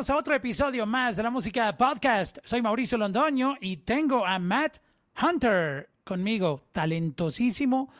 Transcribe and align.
bienvenidos 0.00 0.16
a 0.16 0.16
otro 0.16 0.34
episodio 0.34 0.86
más 0.86 1.16
de 1.16 1.22
la 1.22 1.28
música 1.28 1.76
podcast. 1.76 2.38
Soy 2.44 2.62
Mauricio 2.62 2.96
Londoño 2.96 3.56
y 3.60 3.76
tengo 3.78 4.24
a 4.24 4.38
Matt 4.38 4.78
Hunter 5.22 5.90
conmigo, 6.04 6.62
talentosísimo. 6.72 7.92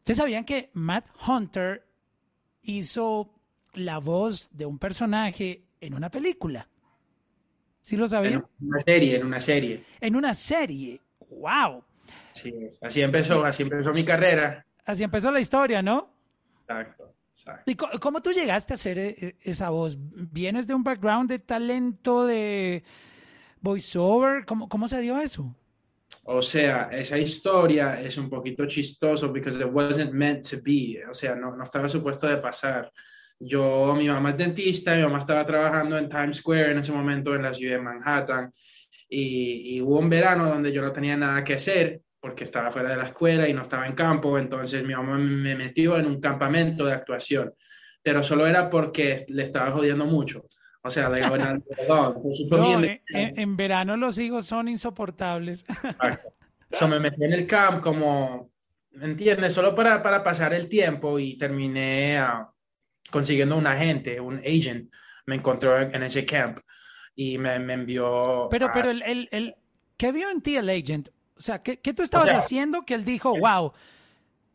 ¿Ustedes 0.00 0.18
sabían 0.18 0.44
que 0.44 0.68
Matt 0.74 1.06
Hunter 1.26 1.86
hizo 2.60 3.32
la 3.72 3.96
voz 4.00 4.50
de 4.52 4.66
un 4.66 4.78
personaje 4.78 5.62
en 5.80 5.94
una 5.94 6.10
película? 6.10 6.68
¿Sí 7.80 7.96
lo 7.96 8.06
sabían? 8.06 8.34
En 8.34 8.68
una 8.68 8.80
serie, 8.80 9.16
en 9.16 9.24
una 9.24 9.40
serie. 9.40 9.84
En 9.98 10.16
una 10.16 10.34
serie. 10.34 11.00
¡Wow! 11.30 11.82
Sí, 12.32 12.52
así 12.82 13.00
empezó, 13.00 13.42
así 13.46 13.62
empezó 13.62 13.94
mi 13.94 14.04
carrera. 14.04 14.66
Así 14.84 15.04
empezó 15.04 15.30
la 15.30 15.40
historia, 15.40 15.80
¿no? 15.80 16.12
Exacto. 16.60 17.14
¿Y 17.66 17.74
cómo 17.74 18.20
tú 18.20 18.32
llegaste 18.32 18.72
a 18.72 18.76
hacer 18.76 18.98
e- 18.98 19.36
esa 19.42 19.70
voz? 19.70 19.96
¿Vienes 19.98 20.66
de 20.66 20.74
un 20.74 20.82
background 20.82 21.28
de 21.28 21.38
talento, 21.38 22.26
de 22.26 22.82
voiceover? 23.60 24.44
¿Cómo, 24.44 24.68
cómo 24.68 24.88
se 24.88 25.00
dio 25.00 25.18
eso? 25.18 25.54
O 26.24 26.42
sea, 26.42 26.88
esa 26.92 27.18
historia 27.18 28.00
es 28.00 28.18
un 28.18 28.28
poquito 28.28 28.66
chistoso 28.66 29.32
because 29.32 29.58
it 29.60 29.70
wasn't 29.70 30.12
meant 30.12 30.48
to 30.48 30.58
be. 30.62 31.00
O 31.08 31.14
sea, 31.14 31.34
no, 31.34 31.56
no 31.56 31.64
estaba 31.64 31.88
supuesto 31.88 32.26
de 32.26 32.36
pasar. 32.38 32.90
Yo, 33.38 33.94
mi 33.96 34.06
mamá 34.06 34.30
es 34.30 34.36
dentista, 34.36 34.94
mi 34.94 35.02
mamá 35.02 35.18
estaba 35.18 35.46
trabajando 35.46 35.96
en 35.96 36.08
Times 36.08 36.36
Square 36.38 36.72
en 36.72 36.78
ese 36.78 36.92
momento 36.92 37.34
en 37.34 37.42
la 37.42 37.54
ciudad 37.54 37.76
de 37.76 37.82
Manhattan 37.82 38.52
y, 39.08 39.76
y 39.76 39.80
hubo 39.80 39.98
un 39.98 40.10
verano 40.10 40.46
donde 40.46 40.70
yo 40.72 40.82
no 40.82 40.92
tenía 40.92 41.16
nada 41.16 41.42
que 41.42 41.54
hacer 41.54 42.02
porque 42.20 42.44
estaba 42.44 42.70
fuera 42.70 42.90
de 42.90 42.96
la 42.96 43.04
escuela 43.06 43.48
y 43.48 43.54
no 43.54 43.62
estaba 43.62 43.86
en 43.86 43.94
campo, 43.94 44.38
entonces 44.38 44.84
mi 44.84 44.94
mamá 44.94 45.16
me 45.18 45.54
metió 45.54 45.98
en 45.98 46.06
un 46.06 46.20
campamento 46.20 46.84
de 46.84 46.92
actuación, 46.92 47.54
pero 48.02 48.22
solo 48.22 48.46
era 48.46 48.68
porque 48.68 49.24
le 49.28 49.42
estaba 49.42 49.70
jodiendo 49.70 50.04
mucho. 50.04 50.44
O 50.82 50.90
sea, 50.90 51.08
le 51.10 51.26
fue 51.26 51.38
No, 52.50 52.82
en, 52.84 53.02
en- 53.08 53.38
en 53.38 53.56
verano 53.56 53.96
los 53.96 54.18
hijos 54.18 54.46
son 54.46 54.68
insoportables. 54.68 55.64
Exacto. 55.68 56.28
So, 56.72 56.86
me 56.86 57.00
metí 57.00 57.24
en 57.24 57.32
el 57.32 57.48
camp 57.48 57.80
como, 57.82 58.52
¿me 58.92 59.06
entiendes? 59.06 59.52
Solo 59.52 59.74
para, 59.74 60.00
para 60.04 60.22
pasar 60.22 60.54
el 60.54 60.68
tiempo 60.68 61.18
y 61.18 61.36
terminé 61.36 62.16
ah, 62.18 62.48
consiguiendo 63.10 63.56
un 63.56 63.66
agente, 63.66 64.20
un 64.20 64.38
agent. 64.38 64.88
Me 65.26 65.34
encontró 65.34 65.76
en, 65.80 65.92
en 65.92 66.04
ese 66.04 66.24
camp 66.24 66.60
y 67.16 67.38
me, 67.38 67.58
me 67.58 67.72
envió. 67.72 68.46
Pero, 68.52 68.66
a- 68.68 68.72
pero 68.72 68.88
el, 68.90 69.02
el, 69.02 69.28
el- 69.32 69.56
¿qué 69.96 70.12
vio 70.12 70.30
en 70.30 70.42
ti 70.42 70.56
el 70.56 70.68
agent? 70.70 71.08
O 71.40 71.42
sea, 71.42 71.62
¿qué, 71.62 71.78
qué 71.80 71.94
tú 71.94 72.02
estabas 72.02 72.28
sea, 72.28 72.36
haciendo 72.38 72.82
que 72.84 72.92
él 72.94 73.04
dijo, 73.04 73.34
wow, 73.36 73.72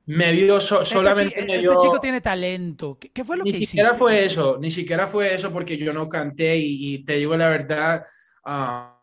me 0.06 0.32
vio 0.34 0.60
so- 0.60 0.84
este, 0.84 0.94
solamente. 0.94 1.34
ti- 1.42 1.46
me 1.48 1.56
este 1.56 1.68
vio- 1.68 1.82
chico 1.82 2.00
tiene 2.00 2.22
talento? 2.22 2.98
¿Qué, 3.00 3.10
qué 3.10 3.24
fue 3.24 3.38
lo 3.38 3.44
Ni 3.44 3.54
que 3.54 3.66
siquiera 3.66 3.88
hiciste? 3.90 3.98
fue 4.00 4.24
eso, 4.26 4.58
ni 4.62 4.70
siquiera 4.70 5.08
fue 5.08 5.34
eso 5.34 5.52
porque 5.52 5.78
yo 5.78 5.92
no 5.94 6.08
canté 6.08 6.56
y, 6.58 6.94
y 6.94 7.04
te 7.04 7.14
digo 7.14 7.36
la 7.36 7.48
verdad, 7.50 8.06
ah, 8.46 9.02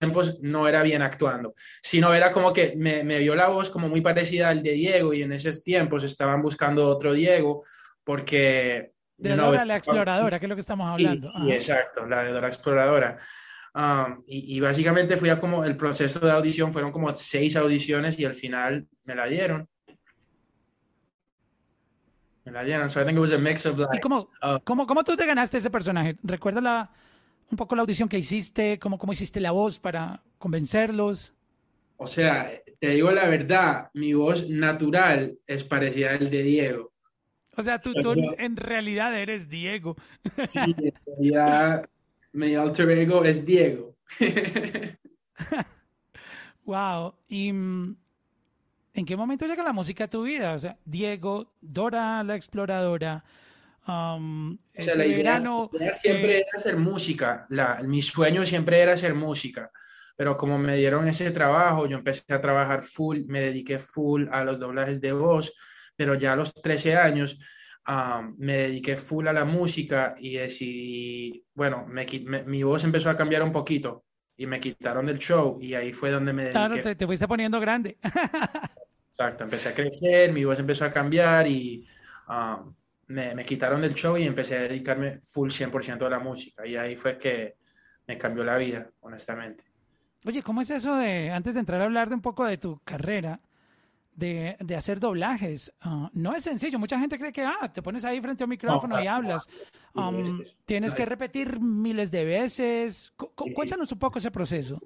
tiempos 0.00 0.38
no 0.42 0.66
era 0.68 0.82
bien 0.82 1.00
actuando, 1.00 1.54
sino 1.80 2.12
era 2.12 2.32
como 2.32 2.52
que 2.52 2.74
me, 2.76 3.04
me 3.04 3.18
vio 3.20 3.34
la 3.36 3.46
voz 3.48 3.70
como 3.70 3.88
muy 3.88 4.00
parecida 4.00 4.48
al 4.48 4.62
de 4.64 4.72
Diego 4.72 5.14
y 5.14 5.22
en 5.22 5.32
esos 5.32 5.62
tiempos 5.62 6.02
estaban 6.02 6.42
buscando 6.42 6.88
otro 6.88 7.12
Diego 7.12 7.64
porque... 8.04 8.92
De 9.16 9.30
Dora 9.36 9.50
la 9.52 9.62
estaba- 9.62 9.76
exploradora, 9.78 10.38
que 10.40 10.44
es 10.46 10.50
lo 10.50 10.56
que 10.56 10.60
estamos 10.60 10.86
Sí, 10.98 11.06
hablando. 11.06 11.28
sí, 11.30 11.34
Ajá. 11.36 11.54
exacto, 11.54 12.04
la 12.04 12.24
de 12.24 12.32
Dora 12.32 12.48
Exploradora. 12.48 13.18
Um, 13.76 14.22
y, 14.26 14.56
y 14.56 14.60
básicamente 14.60 15.18
fui 15.18 15.28
a 15.28 15.38
como 15.38 15.62
el 15.62 15.76
proceso 15.76 16.18
de 16.18 16.30
audición, 16.30 16.72
fueron 16.72 16.90
como 16.90 17.14
seis 17.14 17.56
audiciones 17.56 18.18
y 18.18 18.24
al 18.24 18.34
final 18.34 18.86
me 19.04 19.14
la 19.14 19.26
dieron. 19.26 19.68
Me 22.46 22.52
la 22.52 22.64
dieron, 22.64 22.88
so 22.88 23.02
I 23.02 23.04
think 23.04 23.18
it 23.18 23.20
was 23.20 23.32
a 23.32 23.38
mix 23.38 23.66
of 23.66 23.78
¿Y 23.78 23.82
like, 23.82 24.00
cómo, 24.00 24.30
ah. 24.40 24.58
cómo, 24.64 24.86
cómo 24.86 25.04
tú 25.04 25.14
te 25.14 25.26
ganaste 25.26 25.58
ese 25.58 25.68
personaje? 25.68 26.16
¿Recuerdas 26.22 26.62
la, 26.62 26.90
un 27.50 27.58
poco 27.58 27.76
la 27.76 27.82
audición 27.82 28.08
que 28.08 28.18
hiciste? 28.18 28.78
¿Cómo, 28.78 28.96
cómo 28.96 29.12
hiciste 29.12 29.40
la 29.40 29.50
voz 29.50 29.78
para 29.78 30.22
convencerlos? 30.38 31.34
o 31.98 32.06
sea, 32.06 32.50
te 32.78 32.88
digo 32.88 33.10
la 33.10 33.28
verdad, 33.28 33.90
mi 33.92 34.14
voz 34.14 34.48
natural 34.48 35.38
es 35.46 35.64
parecida 35.64 36.12
al 36.12 36.30
de 36.30 36.42
Diego. 36.42 36.92
O 37.58 37.62
sea, 37.62 37.78
tú, 37.78 37.92
tú 37.94 38.14
en 38.38 38.56
realidad 38.56 39.18
eres 39.18 39.48
Diego. 39.48 39.96
Sí, 40.50 40.58
en 40.58 40.94
realidad, 41.06 41.88
mi 42.36 42.54
alter 42.54 42.90
ego 42.90 43.24
es 43.24 43.44
Diego. 43.44 43.96
Wow. 46.64 47.14
¿Y 47.28 47.52
mm, 47.52 47.96
en 48.94 49.06
qué 49.06 49.16
momento 49.16 49.46
llega 49.46 49.62
la 49.62 49.72
música 49.72 50.04
a 50.04 50.10
tu 50.10 50.24
vida? 50.24 50.52
O 50.52 50.58
sea, 50.58 50.76
Diego, 50.84 51.54
Dora 51.60 52.24
la 52.24 52.34
exploradora, 52.34 53.22
um, 53.86 54.54
O 54.54 54.58
sea, 54.74 54.94
ese 54.94 54.98
la 54.98 55.06
idea, 55.06 55.16
verano. 55.16 55.70
idea 55.72 55.94
siempre 55.94 56.38
eh, 56.38 56.40
era 56.40 56.48
hacer 56.56 56.76
música. 56.76 57.46
La, 57.50 57.80
mi 57.84 58.02
sueño 58.02 58.44
siempre 58.44 58.80
era 58.80 58.94
hacer 58.94 59.14
música. 59.14 59.70
Pero 60.16 60.36
como 60.36 60.58
me 60.58 60.76
dieron 60.76 61.06
ese 61.06 61.30
trabajo, 61.30 61.86
yo 61.86 61.98
empecé 61.98 62.34
a 62.34 62.40
trabajar 62.40 62.82
full, 62.82 63.20
me 63.26 63.42
dediqué 63.42 63.78
full 63.78 64.26
a 64.32 64.42
los 64.42 64.58
doblajes 64.58 65.00
de 65.00 65.12
voz, 65.12 65.54
pero 65.94 66.16
ya 66.16 66.32
a 66.32 66.36
los 66.36 66.52
13 66.52 66.96
años 66.96 67.38
ah, 67.86 68.30
me 68.38 68.54
dediqué 68.54 68.96
full 68.96 69.26
a 69.28 69.32
la 69.32 69.44
música 69.44 70.16
y 70.18 70.36
decidí, 70.36 71.44
bueno, 71.54 71.86
me, 71.86 72.06
me- 72.24 72.42
mi 72.44 72.62
voz 72.62 72.84
empezó 72.84 73.10
a 73.10 73.16
cambiar 73.16 73.42
un 73.42 73.52
poquito 73.52 74.04
y 74.36 74.46
me 74.46 74.60
quitaron 74.60 75.06
del 75.06 75.18
show 75.18 75.58
y 75.60 75.74
ahí 75.74 75.92
fue 75.92 76.10
donde 76.10 76.32
me 76.32 76.44
dediqué. 76.44 76.52
claro, 76.52 76.80
te, 76.80 76.94
te 76.96 77.06
fuiste 77.06 77.28
poniendo 77.28 77.60
grande. 77.60 77.98
Exacto, 79.10 79.44
empecé 79.44 79.70
a 79.70 79.74
crecer, 79.74 80.32
mi 80.32 80.44
voz 80.44 80.58
empezó 80.58 80.84
a 80.84 80.90
cambiar 80.90 81.46
y 81.46 81.86
ah, 82.28 82.62
me, 83.06 83.34
me 83.34 83.44
quitaron 83.46 83.80
del 83.80 83.94
show 83.94 84.16
y 84.16 84.24
empecé 84.24 84.56
a 84.58 84.62
dedicarme 84.62 85.20
full 85.24 85.50
100% 85.50 86.06
a 86.06 86.10
la 86.10 86.18
música. 86.18 86.66
Y 86.66 86.76
ahí 86.76 86.96
fue 86.96 87.16
que 87.18 87.56
me 88.06 88.18
cambió 88.18 88.44
la 88.44 88.56
vida, 88.58 88.90
honestamente. 89.00 89.64
Oye, 90.26 90.42
¿cómo 90.42 90.60
es 90.60 90.70
eso 90.70 90.96
de, 90.96 91.30
antes 91.30 91.54
de 91.54 91.60
entrar 91.60 91.80
a 91.80 91.84
hablar 91.84 92.08
de 92.08 92.14
un 92.16 92.20
poco 92.22 92.44
de 92.44 92.58
tu 92.58 92.80
carrera, 92.84 93.40
de, 94.16 94.56
de 94.58 94.74
hacer 94.74 94.98
doblajes? 94.98 95.72
Ah, 95.80 96.10
no 96.14 96.34
es 96.34 96.42
sencillo. 96.42 96.78
Mucha 96.78 96.98
gente 96.98 97.18
cree 97.18 97.32
que, 97.32 97.42
ah, 97.44 97.70
te 97.72 97.82
pones 97.82 98.04
ahí 98.04 98.20
frente 98.20 98.42
a 98.42 98.46
un 98.46 98.50
micrófono 98.50 98.98
y 98.98 99.02
claro, 99.02 99.16
hablas. 99.16 99.48
Um, 99.94 100.42
tienes 100.64 100.94
que 100.94 101.06
repetir 101.06 101.60
miles 101.60 102.10
de 102.10 102.24
veces. 102.24 103.12
Cu-. 103.16 103.32
Cuéntanos 103.54 103.92
un 103.92 103.98
poco 103.98 104.18
ese 104.18 104.30
proceso. 104.30 104.80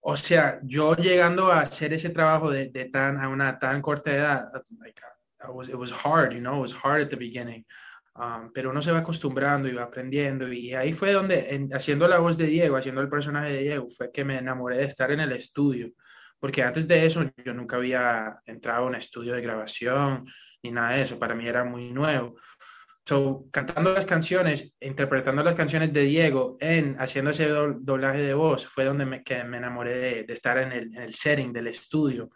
O 0.00 0.16
sea, 0.16 0.60
yo 0.62 0.94
llegando 0.94 1.50
a 1.50 1.62
hacer 1.62 1.92
ese 1.92 2.10
trabajo 2.10 2.50
de, 2.50 2.68
de 2.68 2.84
tan, 2.84 3.18
a 3.18 3.28
una 3.28 3.58
tan 3.58 3.82
corta 3.82 4.14
edad, 4.14 4.50
like, 4.78 5.00
I 5.42 5.50
was, 5.50 5.68
it 5.68 5.74
was 5.74 5.90
hard, 5.92 6.32
you 6.32 6.38
know, 6.40 6.58
it 6.58 6.62
was 6.62 6.74
hard 6.74 7.02
at 7.02 7.08
the 7.08 7.16
beginning. 7.16 7.66
Um, 8.14 8.50
pero 8.52 8.70
uno 8.70 8.80
se 8.80 8.92
va 8.92 8.98
acostumbrando 8.98 9.68
y 9.68 9.72
va 9.72 9.82
aprendiendo. 9.82 10.50
Y 10.50 10.74
ahí 10.74 10.92
fue 10.92 11.12
donde, 11.12 11.54
en- 11.54 11.74
haciendo 11.74 12.06
la 12.08 12.18
voz 12.18 12.38
de 12.38 12.46
Diego, 12.46 12.76
haciendo 12.76 13.00
el 13.00 13.08
personaje 13.08 13.52
de 13.52 13.58
Diego, 13.58 13.88
fue 13.88 14.10
que 14.12 14.24
me 14.24 14.38
enamoré 14.38 14.78
de 14.78 14.84
estar 14.84 15.10
en 15.10 15.20
el 15.20 15.32
estudio. 15.32 15.90
Porque 16.38 16.62
antes 16.62 16.86
de 16.86 17.06
eso 17.06 17.24
yo 17.44 17.54
nunca 17.54 17.76
había 17.76 18.40
entrado 18.44 18.84
a 18.84 18.86
un 18.88 18.94
estudio 18.94 19.34
de 19.34 19.42
grabación 19.42 20.26
ni 20.62 20.70
nada 20.70 20.92
de 20.92 21.02
eso. 21.02 21.18
Para 21.18 21.34
mí 21.34 21.46
era 21.48 21.64
muy 21.64 21.92
nuevo. 21.92 22.36
So, 23.08 23.46
cantando 23.52 23.92
las 23.92 24.04
canciones, 24.04 24.74
interpretando 24.80 25.42
las 25.42 25.54
canciones 25.54 25.92
de 25.92 26.02
Diego, 26.02 26.56
en 26.60 26.96
haciendo 27.00 27.30
ese 27.30 27.48
do- 27.48 27.76
doblaje 27.78 28.18
de 28.18 28.34
voz, 28.34 28.66
fue 28.66 28.84
donde 28.84 29.06
me, 29.06 29.22
que 29.22 29.44
me 29.44 29.58
enamoré 29.58 29.96
de, 29.96 30.24
de 30.24 30.34
estar 30.34 30.58
en 30.58 30.72
el, 30.72 30.94
en 30.96 31.02
el 31.02 31.14
setting 31.14 31.52
del 31.52 31.68
estudio. 31.68 32.30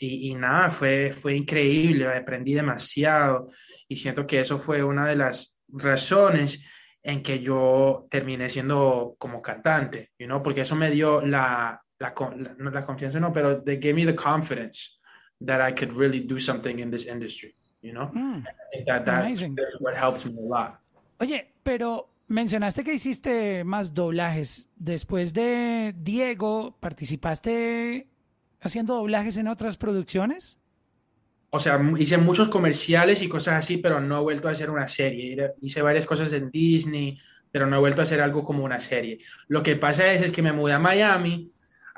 Y, 0.00 0.30
y 0.30 0.34
nada, 0.34 0.68
fue, 0.70 1.12
fue 1.12 1.34
increíble, 1.34 2.08
aprendí 2.08 2.54
demasiado 2.54 3.46
y 3.88 3.96
siento 3.96 4.26
que 4.26 4.40
eso 4.40 4.58
fue 4.58 4.82
una 4.82 5.06
de 5.06 5.16
las 5.16 5.60
razones 5.68 6.64
en 7.02 7.22
que 7.22 7.40
yo 7.40 8.06
terminé 8.10 8.48
siendo 8.48 9.14
como 9.18 9.40
cantante, 9.40 10.10
you 10.18 10.26
know, 10.26 10.42
porque 10.42 10.62
eso 10.62 10.74
me 10.74 10.90
dio 10.90 11.20
la, 11.20 11.80
la, 12.00 12.14
la- 12.18 12.54
no 12.58 12.70
la 12.70 12.84
confianza, 12.84 13.18
no, 13.20 13.32
pero 13.32 13.62
they 13.62 13.76
gave 13.76 13.94
me 13.94 14.04
the 14.06 14.14
confidence 14.14 14.98
that 15.44 15.60
I 15.60 15.72
could 15.74 15.96
really 15.96 16.20
do 16.20 16.38
something 16.38 16.78
in 16.78 16.90
this 16.90 17.06
industry, 17.06 17.54
you 17.82 17.92
know. 17.92 18.10
Mm. 18.12 18.44
I 18.46 18.52
think 18.72 18.86
that 18.86 19.04
that's 19.04 19.42
Amazing. 19.42 19.56
what 19.80 19.94
helps 19.96 20.24
me 20.26 20.32
a 20.38 20.42
lot. 20.42 20.80
Oye, 21.20 21.52
pero 21.62 22.08
mencionaste 22.28 22.84
que 22.84 22.94
hiciste 22.94 23.64
más 23.64 23.94
doblajes. 23.94 24.66
Después 24.76 25.32
de 25.32 25.94
Diego, 25.96 26.76
¿participaste 26.80 28.06
haciendo 28.60 28.94
doblajes 28.94 29.36
en 29.36 29.48
otras 29.48 29.76
producciones? 29.76 30.58
O 31.50 31.58
sea, 31.58 31.80
hice 31.98 32.18
muchos 32.18 32.48
comerciales 32.48 33.22
y 33.22 33.28
cosas 33.28 33.54
así, 33.54 33.78
pero 33.78 34.00
no 34.00 34.18
he 34.18 34.22
vuelto 34.22 34.48
a 34.48 34.50
hacer 34.50 34.70
una 34.70 34.86
serie. 34.86 35.54
Hice 35.62 35.80
varias 35.80 36.04
cosas 36.04 36.32
en 36.34 36.50
Disney, 36.50 37.18
pero 37.50 37.66
no 37.66 37.76
he 37.76 37.80
vuelto 37.80 38.02
a 38.02 38.04
hacer 38.04 38.20
algo 38.20 38.44
como 38.44 38.62
una 38.64 38.80
serie. 38.80 39.18
Lo 39.48 39.62
que 39.62 39.74
pasa 39.76 40.12
es, 40.12 40.20
es 40.22 40.30
que 40.30 40.42
me 40.42 40.52
mudé 40.52 40.74
a 40.74 40.78
Miami 40.78 41.50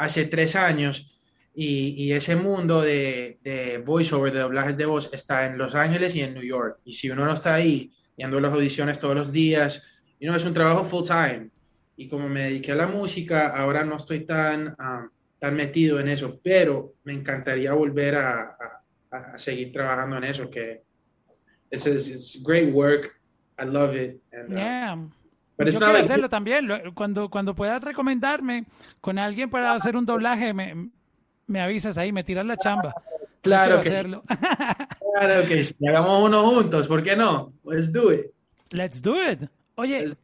hace 0.04 0.26
tres 0.26 0.56
años 0.56 1.20
y, 1.54 1.94
y 2.04 2.12
ese 2.12 2.36
mundo 2.36 2.80
de, 2.82 3.38
de 3.42 3.78
voiceover, 3.78 4.32
de 4.32 4.40
doblajes 4.40 4.76
de 4.76 4.86
voz, 4.86 5.10
está 5.12 5.46
en 5.46 5.58
Los 5.58 5.74
Ángeles 5.74 6.14
y 6.16 6.20
en 6.22 6.34
New 6.34 6.42
York. 6.44 6.78
Y 6.84 6.92
si 6.92 7.10
uno 7.10 7.24
no 7.24 7.32
está 7.34 7.54
ahí, 7.54 7.92
yendo 8.16 8.38
a 8.38 8.40
las 8.40 8.52
audiciones 8.52 8.98
todos 8.98 9.14
los 9.14 9.30
días, 9.32 9.82
you 10.20 10.26
know, 10.26 10.36
es 10.36 10.44
un 10.44 10.54
trabajo 10.54 10.82
full 10.84 11.04
time. 11.06 11.50
Y 11.96 12.08
como 12.08 12.28
me 12.28 12.44
dediqué 12.44 12.72
a 12.72 12.76
la 12.76 12.86
música, 12.86 13.48
ahora 13.48 13.84
no 13.84 13.96
estoy 13.96 14.20
tan, 14.24 14.74
ah, 14.78 15.06
tan 15.38 15.54
metido 15.54 15.98
en 16.00 16.08
eso, 16.08 16.40
pero 16.42 16.94
me 17.04 17.12
encantaría 17.12 17.72
volver 17.72 18.14
a, 18.16 18.56
a- 19.10 19.32
a 19.34 19.38
seguir 19.38 19.72
trabajando 19.72 20.16
en 20.18 20.24
eso, 20.24 20.48
que 20.50 20.82
it's 21.70 22.40
great 22.42 22.72
work. 22.72 23.20
I 23.58 23.64
love 23.66 23.94
it. 23.94 24.20
Uh. 24.32 24.54
Yo 25.64 25.78
quiero 25.78 25.98
hacerlo 25.98 26.28
también. 26.28 26.68
Cuando, 26.94 27.28
cuando 27.28 27.54
puedas 27.54 27.82
recomendarme 27.82 28.64
con 29.00 29.18
alguien 29.18 29.50
para 29.50 29.74
hacer 29.74 29.96
un 29.96 30.06
doblaje, 30.06 30.52
me, 30.54 30.90
me 31.46 31.60
avisas 31.60 31.98
ahí, 31.98 32.12
me 32.12 32.24
tiras 32.24 32.46
la 32.46 32.56
chamba. 32.56 32.94
Claro 33.42 33.80
que 33.80 33.88
hacerlo. 33.88 34.22
Claro 35.18 35.48
que 35.48 35.64
sí. 35.64 35.74
Hagamos 35.86 36.28
uno 36.28 36.48
juntos, 36.48 36.86
¿por 36.86 37.02
qué 37.02 37.16
no? 37.16 37.52
Let's 37.64 37.92
do 37.92 38.12
it. 38.12 38.26
Let's 38.70 39.02
do 39.02 39.16
it. 39.30 39.42
Oye, 39.76 40.16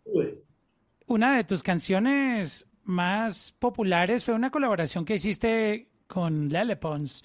una 1.06 1.36
de 1.36 1.44
tus 1.44 1.62
canciones 1.62 2.66
más 2.84 3.52
populares 3.58 4.24
fue 4.24 4.34
una 4.34 4.50
colaboración 4.50 5.04
que 5.04 5.14
hiciste 5.14 5.88
con 6.06 6.48
Lele 6.48 6.76
Pons, 6.76 7.24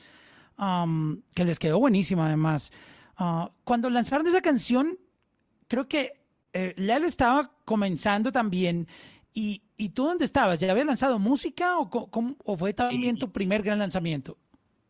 um, 0.57 1.21
que 1.35 1.45
les 1.45 1.59
quedó 1.59 1.77
buenísima 1.79 2.25
además. 2.27 2.71
Uh, 3.19 3.47
cuando 3.63 3.89
lanzaron 3.89 4.25
esa 4.25 4.41
canción, 4.41 4.97
creo 5.67 5.87
que 5.87 6.20
eh, 6.53 6.74
Lele 6.77 7.07
estaba 7.07 7.51
comenzando 7.65 8.31
también. 8.31 8.88
¿Y, 9.33 9.62
¿Y, 9.77 9.89
tú 9.89 10.06
dónde 10.06 10.25
estabas? 10.25 10.59
¿Ya 10.59 10.69
habías 10.71 10.86
lanzado 10.86 11.18
música 11.18 11.80
o, 11.80 11.89
o 12.44 12.57
fue 12.57 12.74
también 12.74 13.18
tu 13.18 13.31
primer 13.31 13.63
gran 13.63 13.80
lanzamiento? 13.80 14.38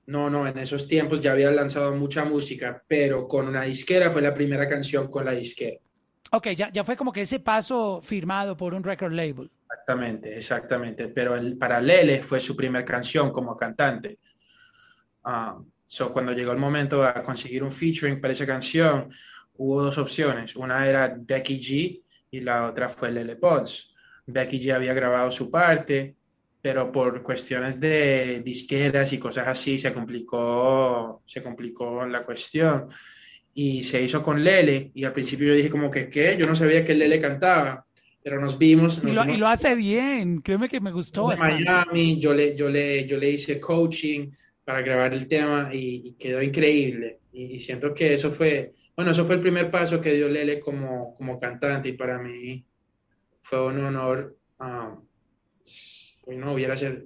No, 0.08 0.30
no, 0.30 0.48
en 0.48 0.58
esos 0.58 0.88
tiempos 0.88 1.22
ya 1.22 1.32
había 1.32 1.52
lanzado 1.52 1.96
mucha 1.96 2.26
música, 2.26 2.84
pero 2.88 3.28
con 3.28 3.48
una 3.48 3.62
disquera 3.64 4.12
fue 4.12 4.22
la 4.22 4.34
primera 4.34 4.68
canción 4.68 5.10
con 5.10 5.26
la 5.26 5.32
disquera. 5.32 5.78
Ok, 6.32 6.50
ya, 6.50 6.72
ya 6.72 6.84
fue 6.84 6.96
como 6.96 7.12
que 7.12 7.22
ese 7.22 7.40
paso 7.40 8.02
firmado 8.02 8.58
por 8.58 8.74
un 8.74 8.84
record 8.84 9.14
label. 9.14 9.52
Exactamente, 9.70 10.38
exactamente. 10.38 11.08
Pero 11.10 11.36
el, 11.36 11.58
para 11.58 11.80
Lele 11.80 12.24
fue 12.24 12.40
su 12.40 12.56
primera 12.56 12.86
canción 12.86 13.32
como 13.32 13.56
cantante. 13.56 14.18
Uh, 15.24 15.64
so 15.86 16.12
cuando 16.12 16.32
llegó 16.32 16.52
el 16.52 16.58
momento 16.58 17.04
a 17.04 17.22
conseguir 17.22 17.64
un 17.64 17.72
featuring 17.72 18.20
para 18.20 18.32
esa 18.32 18.46
canción, 18.46 19.12
hubo 19.56 19.84
dos 19.84 19.98
opciones. 19.98 20.56
Una 20.56 20.88
era 20.88 21.16
Becky 21.18 21.60
G 21.60 22.02
y 22.32 22.42
la 22.42 22.68
otra 22.68 22.90
fue 22.90 23.12
Lele 23.12 23.36
Pons. 23.36 23.96
Becky 24.26 24.60
G 24.60 24.74
había 24.74 24.94
grabado 24.94 25.32
su 25.32 25.50
parte, 25.50 26.16
pero 26.62 26.92
por 26.92 27.24
cuestiones 27.24 27.80
de 27.80 28.42
disqueras 28.44 29.12
y 29.14 29.18
cosas 29.18 29.48
así 29.48 29.78
se 29.78 29.92
complicó, 29.92 31.24
se 31.26 31.42
complicó 31.42 32.06
la 32.06 32.24
cuestión. 32.24 32.88
Y 33.54 33.84
se 33.84 34.02
hizo 34.02 34.24
con 34.24 34.42
Lele, 34.42 34.92
y 34.94 35.04
al 35.04 35.12
principio 35.12 35.48
yo 35.48 35.56
dije 35.56 35.70
como 35.70 35.92
que, 35.92 36.10
¿qué? 36.10 36.38
Yo 36.40 36.48
no 36.48 36.56
sabía 36.56 36.86
que 36.86 36.94
Lele 36.94 37.20
cantaba, 37.20 37.86
pero 38.24 38.40
nos 38.40 38.58
vimos. 38.58 39.04
y, 39.04 39.12
lo, 39.12 39.48
hace 39.48 39.76
bien, 39.76 40.42
créeme 40.42 40.70
que 40.70 40.80
me 40.80 40.92
gustó. 40.92 41.32
En 41.34 41.40
Miami, 41.40 42.20
yo 42.20 42.34
le, 42.34 42.56
yo, 42.56 42.70
le, 42.70 43.06
yo 43.06 43.18
le 43.18 43.32
hice 43.32 43.60
coaching 43.60 44.30
para 44.64 44.82
grabar 44.82 45.14
el 45.14 45.28
tema 45.28 45.70
y, 45.74 46.14
quedó 46.14 46.42
increíble. 46.42 47.20
Y, 47.34 47.60
siento 47.60 47.94
que 47.94 48.14
eso 48.14 48.32
fue, 48.32 48.74
bueno, 48.96 49.12
eso 49.12 49.26
fue 49.26 49.36
el 49.36 49.42
primer 49.42 49.72
paso 49.72 50.02
que 50.02 50.14
dio 50.14 50.28
Lele 50.28 50.60
como, 50.60 51.14
como 51.16 51.40
cantante 51.40 51.90
y 51.90 51.94
para 51.94 52.20
mí 52.20 52.66
fue 53.42 53.66
un 53.68 53.84
honor. 53.84 54.38
Um, 54.60 55.08
no 56.38 56.54
hubiera 56.54 56.78
ser, 56.78 57.06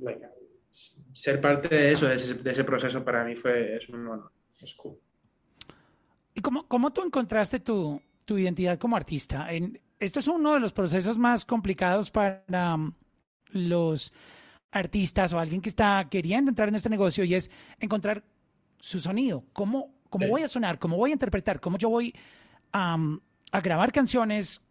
ser 1.13 1.41
parte 1.41 1.73
de 1.73 1.91
eso, 1.91 2.07
de 2.07 2.15
ese, 2.15 2.63
proceso 2.63 3.03
para 3.03 3.23
mí 3.23 3.35
fue 3.35 3.77
es 3.77 3.87
un 3.89 4.07
honor. 4.07 4.31
Es 4.61 4.73
cool. 4.75 4.97
¿Y 6.33 6.41
cómo, 6.41 6.67
cómo 6.67 6.91
tú 6.91 7.03
encontraste 7.03 7.59
tu, 7.59 8.01
tu 8.25 8.37
identidad 8.37 8.77
como 8.77 8.95
artista? 8.95 9.51
En, 9.51 9.79
esto 9.99 10.19
es 10.19 10.27
uno 10.27 10.53
de 10.53 10.59
los 10.59 10.73
procesos 10.73 11.17
más 11.17 11.45
complicados 11.45 12.11
para 12.11 12.75
um, 12.75 12.93
los 13.51 14.11
artistas 14.71 15.31
o 15.33 15.39
alguien 15.39 15.61
que 15.61 15.69
está 15.69 16.07
queriendo 16.09 16.49
entrar 16.49 16.67
en 16.67 16.75
este 16.75 16.89
negocio 16.89 17.23
y 17.23 17.35
es 17.35 17.49
encontrar 17.79 18.23
su 18.79 18.99
sonido. 18.99 19.45
¿Cómo, 19.53 19.94
cómo 20.09 20.27
voy 20.27 20.43
a 20.43 20.47
sonar? 20.47 20.79
¿Cómo 20.79 20.97
voy 20.97 21.11
a 21.11 21.13
interpretar? 21.13 21.59
¿Cómo 21.59 21.77
yo 21.77 21.89
voy 21.89 22.13
um, 22.73 23.19
a 23.51 23.61
grabar 23.61 23.91
canciones? 23.91 24.61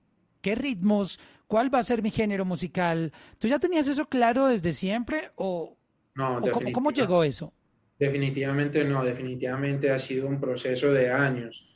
¿Qué 0.41 0.55
ritmos? 0.55 1.19
¿Cuál 1.47 1.73
va 1.73 1.79
a 1.79 1.83
ser 1.83 2.03
mi 2.03 2.11
género 2.11 2.45
musical? 2.45 3.13
¿Tú 3.39 3.49
ya 3.49 3.59
tenías 3.59 3.89
eso 3.89 4.07
claro 4.09 4.49
desde 4.49 4.73
siempre 4.73 5.31
o, 5.37 5.77
no, 6.15 6.41
cómo, 6.73 6.91
llegó 6.91 7.25
eso? 7.25 7.53
Definitivamente 7.99 8.85
no, 8.85 9.05
definitivamente 9.05 9.91
ha 9.91 9.99
sido 9.99 10.27
un 10.27 10.41
proceso 10.41 10.93
de 10.93 11.11
años. 11.11 11.71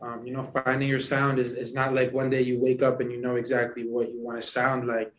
Um, 0.00 0.24
you 0.26 0.32
know, 0.32 0.44
finding 0.44 0.88
your 0.88 1.00
sound 1.00 1.38
is, 1.38 1.52
is 1.52 1.74
not 1.74 1.94
like 1.94 2.12
one 2.12 2.28
day 2.28 2.42
you 2.42 2.58
wake 2.58 2.82
up 2.82 3.00
and 3.00 3.10
you 3.12 3.20
know 3.20 3.36
exactly 3.36 3.84
what 3.84 4.08
you 4.08 4.20
want 4.20 4.40
to 4.40 4.46
sound 4.46 4.86
like. 4.86 5.12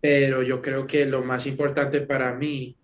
Pero 0.00 0.42
yo 0.42 0.62
creo 0.62 0.86
que 0.86 1.04
lo 1.04 1.22
más 1.22 1.46
importante 1.46 2.00
para 2.00 2.32
mí 2.32 2.78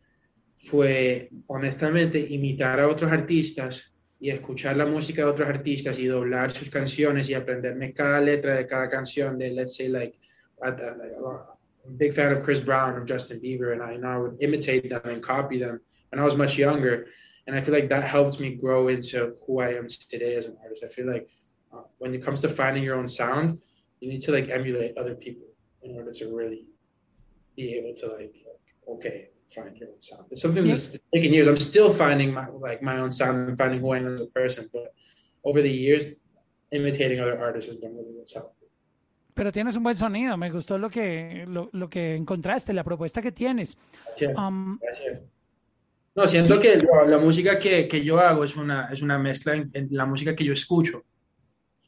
fue, 0.56 1.30
honestamente, 1.46 2.18
imitar 2.18 2.80
a 2.80 2.88
otros 2.88 3.10
artistas 3.10 3.93
y 4.24 4.30
escuchar 4.30 4.74
la 4.74 4.86
música 4.86 5.20
de 5.20 5.28
otros 5.28 5.46
artistas 5.46 5.98
y 5.98 6.06
doblar 6.06 6.50
sus 6.50 6.70
canciones 6.70 7.28
y 7.28 7.34
aprenderme 7.34 7.92
cada 7.92 8.22
letra 8.22 8.56
de 8.56 8.66
cada 8.66 8.88
canción 8.88 9.36
de, 9.36 9.50
let's 9.50 9.76
say, 9.76 9.88
like, 9.88 10.18
I'm 10.62 10.80
a 10.80 11.90
big 11.98 12.14
fan 12.14 12.32
of 12.32 12.42
Chris 12.42 12.58
Brown 12.58 12.94
or 12.94 13.04
Justin 13.04 13.38
Bieber, 13.38 13.74
and 13.74 13.82
I, 13.82 13.92
and 13.92 14.06
I 14.06 14.16
would 14.16 14.38
imitate 14.40 14.88
them 14.88 15.02
and 15.04 15.22
copy 15.22 15.58
them 15.58 15.78
when 16.08 16.20
I 16.20 16.24
was 16.24 16.38
much 16.38 16.56
younger. 16.56 17.08
And 17.46 17.54
I 17.54 17.60
feel 17.60 17.74
like 17.74 17.90
that 17.90 18.04
helped 18.04 18.40
me 18.40 18.54
grow 18.54 18.88
into 18.88 19.34
who 19.46 19.60
I 19.60 19.74
am 19.74 19.88
today 19.88 20.36
as 20.36 20.46
an 20.46 20.56
artist. 20.62 20.82
I 20.82 20.88
feel 20.88 21.06
like 21.06 21.28
uh, 21.70 21.82
when 21.98 22.14
it 22.14 22.24
comes 22.24 22.40
to 22.40 22.48
finding 22.48 22.82
your 22.82 22.96
own 22.96 23.08
sound, 23.08 23.58
you 24.00 24.08
need 24.08 24.22
to 24.22 24.32
like 24.32 24.48
emulate 24.48 24.96
other 24.96 25.14
people 25.14 25.48
in 25.82 25.96
order 25.96 26.12
to 26.12 26.34
really 26.34 26.64
be 27.56 27.74
able 27.74 27.94
to 27.96 28.06
like, 28.06 28.34
like 28.46 28.74
okay, 28.88 29.28
find 29.50 29.76
your 29.76 29.90
own 29.90 30.00
sound. 30.00 30.24
It's 30.30 30.42
something 30.42 30.64
yeah. 30.64 30.74
that's 30.74 30.98
taken 31.12 31.32
years. 31.32 31.46
I'm 31.46 31.58
still 31.58 31.90
finding 31.90 32.32
my 32.32 32.46
like 32.48 32.82
my 32.82 32.98
own 32.98 33.10
sound 33.10 33.48
and 33.48 33.58
finding 33.58 33.80
who 33.80 33.92
I 33.92 33.98
am 33.98 34.14
as 34.14 34.20
a 34.20 34.26
person. 34.26 34.68
But 34.72 34.94
over 35.44 35.62
the 35.62 35.70
years, 35.70 36.06
imitating 36.70 37.20
other 37.20 37.38
artists 37.38 37.70
has 37.70 37.78
been 37.80 37.96
really 37.96 38.14
what's 38.16 38.34
helped. 38.34 38.56
Pero 39.34 39.50
tienes 39.50 39.76
un 39.76 39.82
buen 39.82 39.96
sonido, 39.96 40.36
me 40.36 40.48
gustó 40.48 40.78
lo 40.78 40.88
que, 40.88 41.44
lo, 41.48 41.68
lo 41.72 41.90
que 41.90 42.14
encontraste, 42.14 42.72
la 42.72 42.84
propuesta 42.84 43.20
que 43.20 43.32
tienes. 43.32 43.76
Gracias. 44.06 44.38
Um, 44.38 44.78
Gracias. 44.80 45.22
No, 46.14 46.28
siento 46.28 46.60
que 46.60 46.76
la 47.08 47.18
música 47.18 47.58
que, 47.58 47.88
que, 47.88 48.04
yo 48.04 48.20
hago 48.20 48.44
es 48.44 48.54
una, 48.54 48.88
es 48.92 49.02
una 49.02 49.18
mezcla 49.18 49.54
en, 49.54 49.88
la 49.90 50.06
música 50.06 50.36
que 50.36 50.44
yo 50.44 50.52
escucho. 50.52 51.04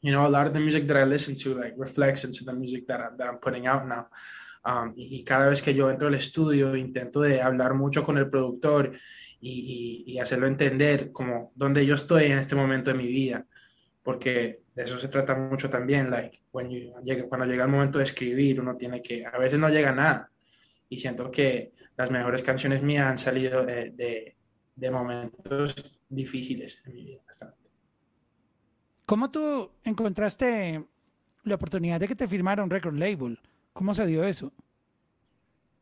You 0.01 0.11
know, 0.11 0.25
a 0.25 0.29
lot 0.29 0.47
of 0.47 0.53
the 0.53 0.59
music 0.59 0.85
that 0.87 0.97
I 0.97 1.05
listen 1.05 1.35
to 1.35 1.55
like 1.55 1.73
reflects 1.77 2.25
into 2.25 2.43
the 2.43 2.51
music 2.51 2.85
that, 2.87 2.99
I, 2.99 3.15
that 3.17 3.27
I'm 3.27 3.39
putting 3.39 3.65
out 3.67 3.87
now. 3.87 4.09
Um, 4.67 4.91
y, 4.97 5.23
cada 5.23 5.47
vez 5.47 5.61
que 5.61 5.73
yo 5.73 5.89
entro 5.89 6.09
al 6.09 6.15
estudio 6.15 6.75
intento 6.75 7.21
de 7.21 7.41
hablar 7.41 7.73
mucho 7.73 8.03
con 8.03 8.17
el 8.17 8.29
productor 8.29 8.91
y, 9.39 10.03
y, 10.05 10.11
y 10.11 10.19
hacerlo 10.19 10.45
entender 10.45 11.13
como 11.13 11.53
dónde 11.55 11.85
yo 11.85 11.95
estoy 11.95 12.25
en 12.25 12.37
este 12.37 12.55
momento 12.55 12.91
de 12.91 12.97
mi 12.97 13.07
vida. 13.07 13.45
Porque 14.03 14.63
de 14.75 14.83
eso 14.83 14.99
se 14.99 15.07
trata 15.07 15.35
mucho 15.35 15.69
también, 15.69 16.11
like, 16.11 16.41
cuando 16.51 17.45
llega 17.45 17.63
el 17.63 17.69
momento 17.71 17.97
de 17.97 18.03
escribir, 18.03 18.61
uno 18.61 18.75
tiene 18.77 19.01
que, 19.01 19.25
a 19.25 19.37
veces 19.37 19.59
no 19.59 19.69
llega 19.69 19.91
nada, 19.91 20.29
y 20.87 20.99
siento 20.99 21.31
que 21.31 21.73
las 21.97 22.11
mejores 22.11 22.43
canciones 22.43 22.83
mías 22.83 23.07
han 23.07 23.17
salido 23.17 23.65
de, 23.65 24.35
de, 24.75 24.91
momentos 24.91 25.75
difíciles 26.07 26.79
en 26.85 26.93
mi 26.93 27.05
vida. 27.05 27.21
¿Cómo 29.05 29.31
tú 29.31 29.71
encontraste 29.83 30.85
la 31.43 31.55
oportunidad 31.55 31.99
de 31.99 32.07
que 32.07 32.15
te 32.15 32.27
firmara 32.27 32.63
un 32.63 32.69
record 32.69 32.97
label? 32.97 33.39
¿Cómo 33.73 33.93
se 33.93 34.05
dio 34.05 34.23
eso? 34.23 34.53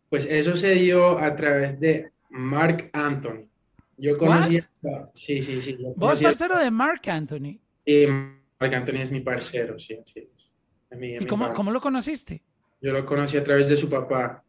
Pues 0.10 0.26
eso 0.26 0.56
se 0.56 0.76
dio 0.76 1.18
a 1.20 1.36
través 1.36 1.80
de 1.80 2.12
Mark 2.30 2.90
Anthony. 2.94 3.48
Yo 3.98 4.18
conocí... 4.18 4.60
Sí, 5.14 5.42
sí, 5.42 5.62
sí. 5.62 5.78
¿Vos 5.96 6.22
parcero 6.22 6.60
de 6.60 6.70
Mark 6.70 7.02
Anthony? 7.08 7.60
Sí, 7.86 8.08
Mark 8.08 8.74
Anthony 8.74 9.02
es 9.02 9.12
mi 9.12 9.22
parcero, 9.22 9.80
sí, 9.80 10.00
sí. 10.06 10.28
¿Y 11.02 11.26
cómo, 11.26 11.54
cómo, 11.54 11.72
lo 11.72 11.82
conociste? 11.82 12.42
Yo 12.82 12.92
lo 12.92 13.06
conocí 13.06 13.38
a 13.38 13.44
través 13.44 13.68
de 13.68 13.78
su 13.78 13.90
papá. 13.90 14.44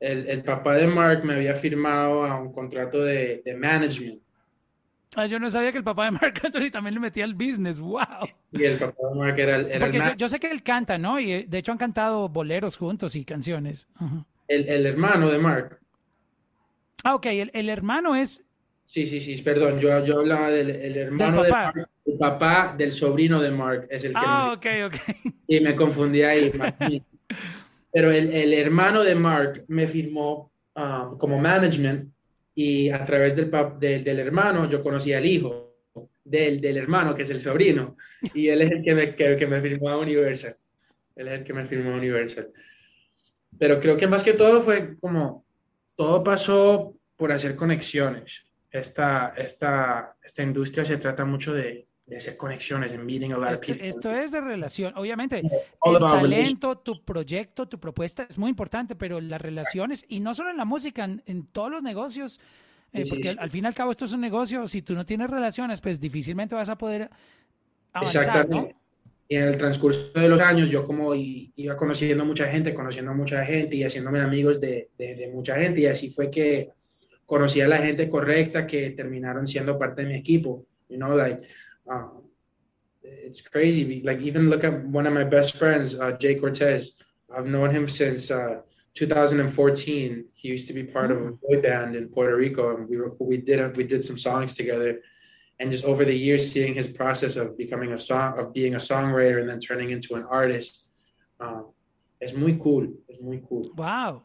El, 0.00 0.28
el 0.28 0.42
papá 0.42 0.74
de 0.74 0.86
Mark 0.86 1.24
me 1.24 1.34
había 1.34 1.54
firmado 1.54 2.24
a 2.24 2.40
un 2.40 2.52
contrato 2.52 3.02
de, 3.02 3.42
de, 3.44 3.54
management. 3.54 4.20
Ah, 5.14 5.26
yo 5.26 5.38
no 5.38 5.50
sabía 5.50 5.72
que 5.72 5.78
el 5.78 5.84
papá 5.84 6.06
de 6.06 6.10
Mark 6.12 6.34
Anthony 6.42 6.70
también 6.70 6.94
le 6.94 7.00
metía 7.00 7.24
al 7.24 7.34
business, 7.34 7.78
wow. 7.78 8.00
Y 8.50 8.64
el 8.64 8.78
papá 8.78 9.08
de 9.08 9.14
Mark 9.14 9.38
era, 9.38 9.56
el, 9.56 9.78
Porque 9.78 10.00
yo, 10.16 10.28
sé 10.28 10.38
que 10.38 10.50
él 10.50 10.62
canta, 10.62 10.98
¿no? 10.98 11.18
Y 11.18 11.32
eh, 11.32 11.46
de 11.48 11.58
hecho 11.58 11.72
han 11.72 11.78
cantado 11.78 12.28
boleros 12.28 12.76
juntos 12.76 13.16
y 13.16 13.24
canciones. 13.24 13.88
El, 14.48 14.68
el, 14.68 14.86
hermano 14.86 15.28
de 15.28 15.38
Mark. 15.38 15.78
Ah, 17.04 17.14
ok, 17.14 17.26
el, 17.26 17.50
el 17.54 17.68
hermano 17.68 18.16
es... 18.16 18.44
Sí, 18.84 19.06
sí, 19.06 19.20
sí, 19.20 19.40
perdón, 19.42 19.80
yo, 19.80 20.04
yo 20.04 20.20
hablaba 20.20 20.50
del 20.50 20.70
el 20.70 20.96
hermano 20.96 21.42
de 21.42 21.50
Mark 21.50 21.88
el 22.06 22.18
papá 22.18 22.74
del 22.76 22.92
sobrino 22.92 23.40
de 23.40 23.50
Mark 23.50 23.88
es 23.90 24.04
el 24.04 24.12
que... 24.12 24.20
Ah, 24.22 24.52
ok, 24.52 24.66
ok. 24.86 24.94
Sí, 25.48 25.60
me 25.60 25.74
confundí 25.74 26.22
ahí. 26.22 26.52
Pero 27.92 28.12
el, 28.12 28.32
el, 28.32 28.52
hermano 28.54 29.02
de 29.02 29.14
Mark 29.14 29.64
me 29.68 29.86
firmó 29.86 30.52
um, 30.74 31.18
como 31.18 31.38
management 31.38 32.12
y 32.54 32.90
a 32.90 33.04
través 33.04 33.34
del, 33.34 33.50
del, 33.80 34.04
del, 34.04 34.18
hermano 34.18 34.70
yo 34.70 34.80
conocí 34.80 35.12
al 35.12 35.26
hijo 35.26 35.74
del, 36.24 36.60
del, 36.60 36.76
hermano, 36.76 37.14
que 37.14 37.22
es 37.22 37.30
el 37.30 37.40
sobrino, 37.40 37.96
y 38.34 38.48
él 38.48 38.62
es 38.62 38.70
el 38.70 38.82
que 38.82 38.94
me, 38.94 39.14
que, 39.14 39.36
que 39.36 39.46
me 39.46 39.60
firmó 39.60 39.90
a 39.90 39.98
Universal. 39.98 40.56
Él 41.14 41.28
es 41.28 41.34
el 41.34 41.44
que 41.44 41.52
me 41.52 41.64
firmó 41.66 41.92
a 41.92 41.96
Universal. 41.96 42.50
Pero 43.58 43.80
creo 43.80 43.96
que 43.96 44.06
más 44.06 44.22
que 44.22 44.32
todo 44.34 44.60
fue 44.60 44.96
como, 44.98 45.44
todo 45.94 46.22
pasó 46.22 46.94
por 47.16 47.32
hacer 47.32 47.56
conexiones. 47.56 48.44
Esta, 48.70 49.32
esta, 49.36 50.16
esta 50.22 50.42
industria 50.42 50.84
se 50.84 50.98
trata 50.98 51.24
mucho 51.24 51.54
de, 51.54 51.86
de 52.04 52.16
hacer 52.16 52.36
conexiones, 52.36 52.92
en 52.92 53.06
meeting 53.06 53.30
a 53.30 53.38
lot 53.38 53.52
esto, 53.52 53.60
of 53.60 53.66
people. 53.66 53.88
Esto 53.88 54.10
es 54.10 54.30
de 54.30 54.40
relación. 54.40 54.92
Obviamente, 54.96 55.42
All 55.80 55.94
el 55.94 56.00
talento, 56.00 56.78
tu 56.78 57.02
proyecto, 57.04 57.66
tu 57.66 57.80
propuesta 57.80 58.26
es 58.28 58.36
muy 58.36 58.50
importante, 58.50 58.94
pero 58.94 59.20
las 59.20 59.40
relaciones, 59.40 60.04
y 60.08 60.20
no 60.20 60.34
solo 60.34 60.50
en 60.50 60.58
la 60.58 60.64
música, 60.66 61.04
en, 61.04 61.22
en 61.26 61.46
todos 61.46 61.70
los 61.70 61.82
negocios, 61.82 62.38
eh, 62.92 63.04
Sí, 63.04 63.10
porque 63.10 63.24
sí. 63.24 63.28
al, 63.30 63.38
al 63.40 63.50
fin 63.50 63.64
y 63.64 63.66
al 63.66 63.74
cabo 63.74 63.90
esto 63.90 64.04
es 64.04 64.12
un 64.12 64.20
negocio, 64.20 64.66
si 64.66 64.82
tú 64.82 64.94
no 64.94 65.04
tienes 65.04 65.28
relaciones, 65.28 65.80
pues 65.80 65.98
difícilmente 65.98 66.54
vas 66.54 66.68
a 66.68 66.78
poder 66.78 67.10
avanzar, 67.92 68.22
Exactamente. 68.22 68.74
¿no? 68.74 68.80
Y 69.28 69.36
en 69.36 69.44
el 69.44 69.58
transcurso 69.58 70.12
de 70.18 70.28
los 70.28 70.40
años, 70.40 70.70
yo 70.70 70.84
como 70.84 71.12
iba 71.14 71.76
conociendo 71.76 72.24
mucha 72.24 72.46
gente, 72.46 72.72
conociendo 72.72 73.12
mucha 73.12 73.44
gente 73.44 73.76
y 73.76 73.82
haciéndome 73.82 74.20
amigos 74.20 74.60
de, 74.60 74.90
de, 74.96 75.14
de 75.14 75.28
mucha 75.28 75.56
gente. 75.56 75.80
Y 75.80 75.86
así 75.86 76.10
fue 76.10 76.30
que 76.30 76.70
conocí 77.26 77.60
a 77.60 77.68
la 77.68 77.78
gente 77.78 78.08
correcta 78.08 78.66
que 78.66 78.90
terminaron 78.90 79.46
siendo 79.46 79.78
parte 79.78 80.02
de 80.02 80.08
mi 80.08 80.14
equipo. 80.14 80.64
You 80.88 80.98
know, 80.98 81.16
like, 81.16 81.42
um, 81.86 82.22
it's 83.02 83.42
crazy. 83.42 84.02
Like, 84.02 84.22
even 84.22 84.48
look 84.48 84.64
at 84.64 84.84
one 84.84 85.06
of 85.06 85.12
my 85.12 85.24
best 85.24 85.56
friends, 85.56 85.94
uh, 85.98 86.16
Jay 86.18 86.36
Cortez. 86.36 86.92
I've 87.36 87.46
known 87.46 87.70
him 87.70 87.88
since 87.88 88.30
uh, 88.30 88.60
2014. 88.94 90.24
He 90.32 90.48
used 90.48 90.68
to 90.68 90.72
be 90.72 90.84
part 90.84 91.10
of 91.10 91.22
a 91.22 91.32
boy 91.32 91.60
band 91.60 91.96
in 91.96 92.08
Puerto 92.08 92.36
Rico, 92.36 92.76
and 92.76 92.88
we 92.88 92.96
were, 92.96 93.12
we 93.18 93.36
did 93.36 93.76
we 93.76 93.84
did 93.84 94.04
some 94.04 94.16
songs 94.16 94.54
together. 94.54 95.00
And 95.58 95.70
just 95.70 95.84
over 95.84 96.04
the 96.04 96.14
years, 96.14 96.52
seeing 96.52 96.74
his 96.74 96.86
process 96.86 97.36
of 97.36 97.56
becoming 97.56 97.92
a 97.92 97.98
song, 97.98 98.38
of 98.38 98.52
being 98.52 98.74
a 98.74 98.78
songwriter, 98.78 99.40
and 99.40 99.48
then 99.48 99.58
turning 99.58 99.90
into 99.90 100.14
an 100.14 100.24
artist, 100.30 100.90
um, 101.40 101.72
es 102.20 102.34
muy 102.34 102.58
cool. 102.58 102.88
Es 103.08 103.20
muy 103.20 103.40
cool. 103.48 103.62
Wow. 103.74 104.22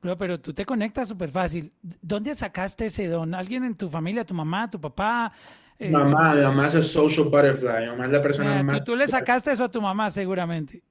Bro, 0.00 0.16
pero 0.16 0.38
tú 0.38 0.52
te 0.54 0.64
conectas 0.64 1.08
súper 1.08 1.30
fácil. 1.30 1.72
¿Dónde 2.00 2.34
sacaste 2.34 2.86
ese 2.86 3.08
don? 3.08 3.34
¿Alguien 3.34 3.64
en 3.64 3.74
tu 3.74 3.88
familia, 3.88 4.24
tu 4.24 4.34
mamá, 4.34 4.70
tu 4.70 4.80
papá? 4.80 5.32
Eh, 5.78 5.90
Mamá, 5.90 6.34
mi 6.34 6.42
mamá 6.42 6.66
es 6.66 6.76
a 6.76 6.82
social 6.82 7.28
butterfly. 7.28 7.80
Mi 7.80 7.86
mamá 7.86 8.06
es 8.06 8.12
la 8.12 8.22
persona 8.22 8.56
eh, 8.56 8.60
tú, 8.60 8.64
más. 8.66 8.84
tú 8.84 8.96
le 8.96 9.06
sacaste 9.08 9.52
eso 9.52 9.64
a 9.64 9.70
tu 9.70 9.80
mamá 9.80 10.10
seguramente. 10.10 10.82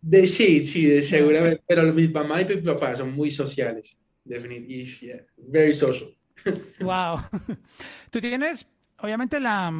De, 0.00 0.26
sí, 0.26 0.64
sí, 0.64 0.86
de, 0.86 1.02
seguramente. 1.02 1.62
Pero 1.66 1.92
mi 1.92 2.08
mamá 2.08 2.40
y 2.40 2.46
mi 2.46 2.62
papá 2.62 2.94
son 2.94 3.12
muy 3.14 3.30
sociales. 3.30 3.96
Definitivamente. 4.24 5.06
Yeah, 5.06 5.22
very 5.36 5.72
social. 5.72 6.14
Wow. 6.80 7.20
Tú 8.10 8.20
tienes, 8.20 8.66
obviamente, 9.00 9.40
la 9.40 9.72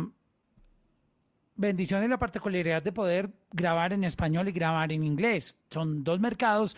bendición 1.57 2.05
y 2.05 2.09
la 2.09 2.19
particularidad 2.19 2.83
de 2.83 2.93
poder 2.93 3.31
grabar 3.53 3.93
en 3.93 4.05
español 4.05 4.49
y 4.49 4.53
grabar 4.53 4.93
en 4.93 5.03
inglés. 5.03 5.57
Son 5.71 6.05
dos 6.05 6.21
mercados, 6.21 6.77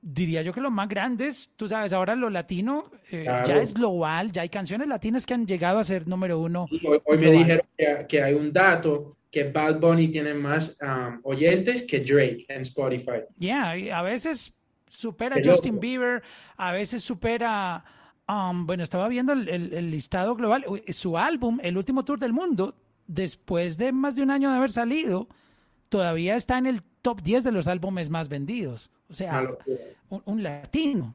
diría 0.00 0.42
yo 0.42 0.52
que 0.52 0.60
los 0.60 0.70
más 0.72 0.88
grandes. 0.88 1.50
Tú 1.56 1.66
sabes, 1.66 1.92
ahora 1.92 2.14
lo 2.14 2.30
latino 2.30 2.90
eh, 3.10 3.24
Claro. 3.24 3.48
ya 3.48 3.56
es 3.56 3.74
global, 3.74 4.30
ya 4.30 4.42
hay 4.42 4.48
canciones 4.48 4.86
latinas 4.86 5.26
que 5.26 5.34
han 5.34 5.46
llegado 5.46 5.78
a 5.78 5.84
ser 5.84 6.06
número 6.06 6.38
uno. 6.38 6.66
Hoy, 6.70 7.00
hoy 7.04 7.18
me 7.18 7.32
dijeron 7.32 7.66
que, 7.76 8.06
que 8.08 8.22
hay 8.22 8.34
un 8.34 8.52
dato 8.52 9.16
que 9.30 9.44
Bad 9.44 9.80
Bunny 9.80 10.08
tiene 10.08 10.34
más 10.34 10.78
um, 10.82 11.18
oyentes 11.24 11.82
que 11.82 12.00
Drake 12.00 12.44
en 12.48 12.60
Spotify. 12.62 13.22
Yeah, 13.38 13.72
a 13.98 14.02
veces 14.02 14.52
supera 14.90 15.36
a 15.36 15.40
Justin. 15.42 15.80
Bieber, 15.80 16.22
a 16.56 16.70
veces 16.72 17.02
supera, 17.02 17.82
um, 18.28 18.66
bueno, 18.66 18.82
estaba 18.82 19.08
viendo 19.08 19.32
el, 19.32 19.48
el- 19.48 19.72
el 19.74 19.90
listado 19.90 20.34
global, 20.34 20.64
su 20.88 21.18
álbum, 21.18 21.58
el 21.62 21.76
último 21.76 22.04
tour 22.04 22.18
del 22.18 22.32
mundo, 22.32 22.74
después 23.06 23.76
de 23.78 23.92
más 23.92 24.16
de 24.16 24.22
un 24.22 24.30
año 24.30 24.50
de 24.50 24.56
haber 24.56 24.70
salido, 24.72 25.28
todavía 25.88 26.36
está 26.36 26.58
en 26.58 26.66
el 26.66 26.82
top 27.02 27.20
10 27.22 27.44
de 27.44 27.52
los 27.52 27.66
álbumes 27.66 28.08
más 28.10 28.28
vendidos. 28.28 28.90
O 29.08 29.14
sea, 29.14 29.42
un, 30.08 30.22
un 30.24 30.42
latino. 30.42 31.14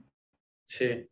Sí. 0.65 1.07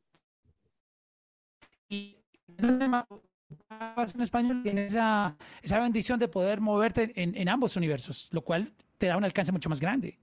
Y 1.90 2.18
en 2.58 4.22
español 4.22 4.62
tiene 4.64 4.88
esa, 4.88 5.36
esa 5.62 5.80
bendición 5.80 6.20
de 6.20 6.28
poder 6.28 6.62
moverte 6.62 7.12
en, 7.16 7.36
en 7.36 7.50
ambos 7.50 7.75
universos, 7.75 8.30
lo 8.32 8.42
cual 8.42 8.74
te 8.98 9.08
da 9.08 9.18
un 9.18 9.24
alcance 9.24 9.52
mucho 9.52 9.70
más 9.70 9.80
grande. 9.80 10.20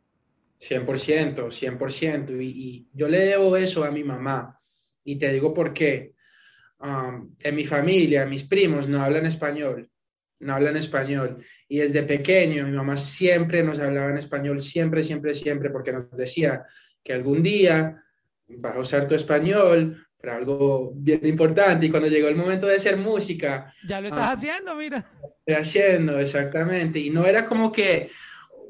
100%, 0.60 1.50
100%. 1.50 2.40
Y, 2.42 2.46
y 2.46 2.88
yo 2.92 3.08
le 3.08 3.18
debo 3.20 3.56
eso 3.56 3.84
a 3.84 3.90
mi 3.90 4.04
mamá. 4.04 4.61
Y 5.04 5.16
te 5.16 5.32
digo 5.32 5.52
por 5.52 5.72
qué. 5.72 6.12
Um, 6.78 7.34
en 7.40 7.54
mi 7.54 7.64
familia, 7.64 8.26
mis 8.26 8.44
primos 8.44 8.88
no 8.88 9.00
hablan 9.02 9.26
español. 9.26 9.88
No 10.40 10.54
hablan 10.54 10.76
español. 10.76 11.38
Y 11.68 11.78
desde 11.78 12.02
pequeño, 12.02 12.66
mi 12.66 12.72
mamá 12.72 12.96
siempre 12.96 13.62
nos 13.62 13.78
hablaba 13.78 14.10
en 14.10 14.18
español, 14.18 14.60
siempre, 14.60 15.02
siempre, 15.04 15.34
siempre, 15.34 15.70
porque 15.70 15.92
nos 15.92 16.10
decía 16.16 16.64
que 17.04 17.12
algún 17.12 17.42
día 17.42 18.02
vas 18.48 18.74
a 18.76 18.80
usar 18.80 19.06
tu 19.06 19.14
español 19.14 20.04
para 20.20 20.36
algo 20.36 20.92
bien 20.96 21.24
importante. 21.26 21.86
Y 21.86 21.90
cuando 21.90 22.08
llegó 22.08 22.26
el 22.28 22.34
momento 22.36 22.66
de 22.66 22.76
hacer 22.76 22.96
música, 22.96 23.72
Ya 23.86 24.00
lo 24.00 24.08
estás 24.08 24.24
Ah. 24.28 24.32
haciendo, 24.32 24.74
mira. 24.74 25.04
Estoy 25.46 25.54
haciendo, 25.54 26.18
exactamente. 26.18 26.98
Y 26.98 27.10
no 27.10 27.24
era 27.24 27.44
como 27.44 27.70
que 27.70 28.10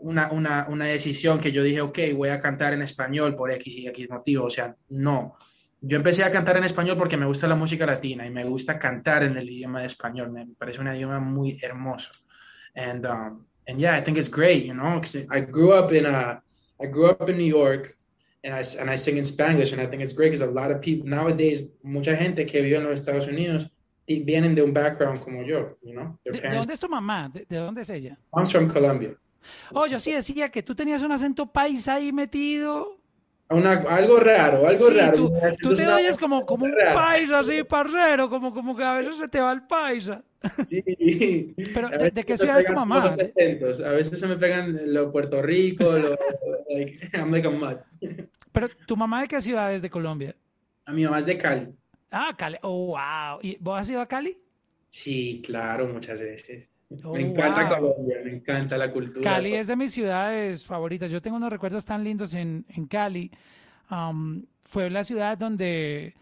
una, 0.00 0.30
una, 0.32 0.66
una 0.68 0.86
decisión 0.86 1.40
que 1.40 1.52
yo 1.52 1.62
dije, 1.62 1.80
ok, 1.80 1.98
voy 2.14 2.28
a 2.28 2.38
cantar 2.40 2.74
en 2.74 2.82
español 2.82 3.34
por 3.34 3.50
X 3.52 3.74
y 3.76 3.86
X 3.86 4.10
motivo. 4.10 4.44
O 4.46 4.50
sea, 4.50 4.74
no. 4.90 5.36
Yo 5.84 5.96
empecé 5.96 6.22
a 6.22 6.30
cantar 6.30 6.56
en 6.56 6.64
español 6.64 6.96
porque 6.96 7.16
me 7.16 7.26
gusta 7.26 7.48
la 7.48 7.56
música 7.56 7.84
latina 7.84 8.24
y 8.24 8.30
me 8.30 8.44
gusta 8.44 8.78
cantar 8.78 9.24
en 9.24 9.36
el 9.36 9.50
idioma 9.50 9.80
de 9.80 9.86
español. 9.86 10.30
Me 10.30 10.46
parece 10.56 10.80
un 10.80 10.86
idioma 10.86 11.18
muy 11.18 11.58
hermoso. 11.60 12.12
And, 12.76 13.04
um, 13.04 13.44
and 13.66 13.78
yeah, 13.78 13.98
I 13.98 14.02
think 14.02 14.16
it's 14.16 14.30
great, 14.30 14.64
you 14.64 14.74
know, 14.74 15.00
I 15.30 15.40
grew 15.40 15.72
up 15.72 15.92
in 15.92 16.06
a, 16.06 16.40
I 16.80 16.86
grew 16.86 17.10
up 17.10 17.28
in 17.28 17.36
New 17.36 17.46
York 17.46 17.96
and 18.44 18.54
I, 18.54 18.62
and 18.80 18.88
I 18.88 18.96
sing 18.96 19.18
in 19.18 19.24
Spanish 19.24 19.72
and 19.72 19.80
I 19.82 19.86
think 19.86 20.02
it's 20.02 20.14
great 20.14 20.30
because 20.30 20.40
a 20.40 20.50
lot 20.50 20.70
of 20.70 20.80
people 20.80 21.08
nowadays, 21.08 21.68
mucha 21.82 22.16
gente 22.16 22.46
que 22.46 22.62
vive 22.62 22.76
en 22.76 22.84
los 22.84 23.00
Estados 23.00 23.26
Unidos 23.26 23.68
y 24.06 24.20
vienen 24.20 24.54
de 24.54 24.62
un 24.62 24.72
background 24.72 25.20
como 25.20 25.42
yo, 25.42 25.76
you 25.82 25.92
know. 25.92 26.16
Their 26.24 26.40
¿De, 26.40 26.56
dónde 26.56 26.74
es 26.74 26.80
tu 26.80 26.88
mamá? 26.88 27.28
¿De, 27.28 27.44
de 27.48 27.56
dónde 27.56 27.82
es 27.82 27.90
ella? 27.90 28.16
Mom's 28.32 28.52
from 28.52 28.68
Colombia. 28.68 29.16
Oh, 29.72 29.86
yo 29.86 29.98
sí 29.98 30.12
decía 30.12 30.48
que 30.50 30.62
tú 30.62 30.74
tenías 30.74 31.02
un 31.02 31.12
acento 31.12 31.46
paisa 31.46 31.94
ahí 31.94 32.12
metido. 32.12 33.01
Una, 33.54 33.72
algo 33.72 34.18
raro, 34.18 34.66
algo 34.66 34.88
Sí, 34.88 34.94
raro. 34.94 35.12
tú, 35.60 35.74
te 35.76 35.86
oyes 35.88 36.18
como, 36.18 36.44
como 36.46 36.64
un 36.64 36.72
raro. 36.72 36.94
paisa 36.94 37.40
así, 37.40 37.62
parcero, 37.64 38.28
como, 38.28 38.52
como 38.52 38.76
que 38.76 38.84
a 38.84 38.94
veces 38.94 39.16
se 39.16 39.28
te 39.28 39.40
va 39.40 39.52
el 39.52 39.62
paisa. 39.66 40.22
Sí. 40.66 41.54
Pero, 41.72 41.88
¿de- 41.88 42.24
qué 42.24 42.36
ciudad 42.36 42.58
es 42.58 42.66
tu 42.66 42.72
mamá? 42.72 43.14
los. 43.60 43.80
A 43.80 43.90
veces 43.90 44.18
se 44.18 44.26
me 44.26 44.36
pegan 44.36 44.92
lo 44.92 45.12
Puerto 45.12 45.40
Rico, 45.42 45.92
lo, 45.92 46.16
like, 46.68 47.10
I'm 47.16 47.30
like 47.32 47.46
a 47.46 47.50
mud. 47.50 47.76
Pero, 48.50 48.68
¿tu 48.86 48.96
mamá 48.96 49.22
de 49.22 49.28
qué 49.28 49.40
ciudad 49.40 49.72
es 49.72 49.82
de 49.82 49.90
Colombia? 49.90 50.34
A 50.84 50.92
mi 50.92 51.04
mamá 51.04 51.20
es 51.20 51.26
de 51.26 51.38
Cali. 51.38 51.68
Ah, 52.10 52.34
Cali. 52.36 52.56
Oh, 52.62 52.86
wow. 52.88 53.38
¿Y 53.42 53.56
vos 53.60 53.80
has 53.80 53.88
ido 53.88 54.00
a 54.00 54.06
Cali? 54.06 54.36
Sí, 54.88 55.42
claro, 55.46 55.86
muchas 55.86 56.20
veces. 56.20 56.68
Oh, 57.04 57.14
me 57.14 57.22
encanta 57.22 57.78
wow. 57.78 57.92
Colombia, 57.94 58.18
me 58.24 58.30
encanta 58.36 58.76
la 58.76 58.90
cultura. 58.92 59.20
Cali 59.22 59.54
es 59.54 59.66
de 59.66 59.76
mis 59.76 59.92
ciudades 59.92 60.64
favoritas. 60.66 61.10
Yo 61.10 61.20
tengo 61.22 61.36
unos 61.36 61.50
recuerdos 61.50 61.84
tan 61.84 62.02
lindos 62.04 62.34
en, 62.34 62.64
en 62.68 62.86
Cali. 62.86 63.30
Um, 63.90 64.44
fue 64.62 64.88
la 64.90 65.04
ciudad 65.04 65.36
donde 65.38 66.14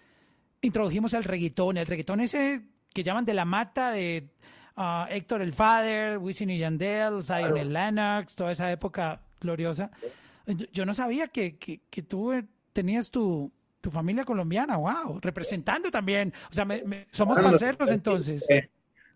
introdujimos 0.60 1.14
el 1.14 1.24
reggaetón. 1.24 1.76
El 1.76 1.86
reggaetón 1.86 2.20
ese 2.20 2.62
que 2.92 3.02
llaman 3.02 3.24
de 3.24 3.34
la 3.34 3.44
mata 3.44 3.92
de 3.92 4.28
ah, 4.76 5.06
Héctor 5.10 5.42
el 5.42 5.52
Father, 5.52 6.18
Wisin 6.18 6.50
y 6.50 6.58
Yandel, 6.58 7.22
Zion 7.22 7.56
y 7.56 7.64
Lennox, 7.64 8.34
toda 8.34 8.52
esa 8.52 8.70
época 8.72 9.20
gloriosa. 9.40 9.90
Yo, 10.46 10.66
yo 10.72 10.84
no 10.84 10.94
sabía 10.94 11.28
que, 11.28 11.56
que, 11.56 11.80
que 11.88 12.02
tú 12.02 12.32
eh, 12.32 12.44
tenías 12.72 13.10
tu, 13.10 13.52
tu 13.80 13.90
familia 13.90 14.24
colombiana, 14.24 14.76
wow, 14.76 15.20
representando 15.20 15.90
también. 15.90 16.32
O 16.50 16.52
sea, 16.52 16.64
me- 16.64 16.82
me- 16.82 17.06
somos 17.12 17.38
parceros 17.38 17.90
entonces. 17.90 18.44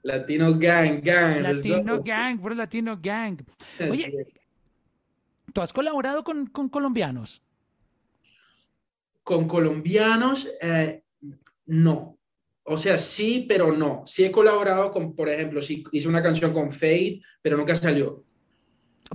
Latino 0.05 0.53
gang, 0.59 1.01
gang. 1.03 1.41
Latino. 1.41 2.03
Gang, 2.03 2.39
puro 2.39 2.55
Latino 2.55 2.99
Gang. 3.03 3.39
Oye, 3.91 4.27
¿tú 5.51 5.63
has 5.63 5.73
colaborado 5.73 6.23
con, 6.23 6.47
con 6.47 6.69
colombianos? 6.69 7.43
Con 9.23 9.49
colombianos, 9.49 10.51
eh, 10.61 11.03
no. 11.67 12.19
O 12.65 12.77
sea, 12.77 12.99
sí, 12.99 13.47
pero 13.49 13.75
no. 13.75 14.03
Sí 14.05 14.27
he 14.27 14.31
colaborado 14.31 14.91
con, 14.91 15.17
por 15.17 15.31
ejemplo, 15.31 15.63
sí 15.63 15.83
hice 15.93 16.09
una 16.09 16.21
canción 16.21 16.53
con 16.53 16.71
Fade, 16.71 17.23
pero 17.41 17.57
nunca 17.57 17.75
salió. 17.75 18.23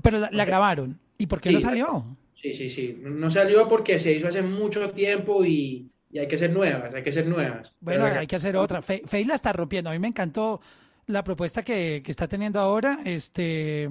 Pero 0.02 0.18
la, 0.18 0.32
la 0.32 0.46
grabaron. 0.46 1.00
¿Y 1.20 1.28
por 1.28 1.40
qué 1.40 1.50
Sí, 1.50 1.56
no 1.56 1.62
salió? 1.62 2.18
Sí, 2.42 2.54
sí, 2.54 2.68
sí. 2.68 2.98
No 3.00 3.30
salió 3.30 3.70
porque 3.70 4.00
se 4.00 4.12
hizo 4.14 4.28
hace 4.28 4.42
mucho 4.42 4.90
tiempo 4.90 5.46
y, 5.46 5.92
y 6.12 6.20
hay 6.20 6.28
que 6.28 6.38
ser 6.38 6.52
nuevas, 6.52 6.94
hay 6.94 7.04
que 7.04 7.12
ser 7.12 7.28
nuevas. 7.28 7.76
Bueno, 7.82 8.06
Pero- 8.06 8.20
hay 8.20 8.28
que 8.28 8.36
hacer 8.36 8.56
otra. 8.58 8.82
Fe- 8.82 9.04
la 9.26 9.36
está 9.36 9.54
rompiendo. 9.54 9.90
A 9.90 9.94
mí 9.94 10.00
me 10.00 10.08
encantó 10.08 10.60
la 11.08 11.24
propuesta 11.24 11.64
que, 11.64 12.02
que 12.04 12.12
está 12.12 12.28
teniendo 12.28 12.60
ahora. 12.60 13.00
Este, 13.06 13.88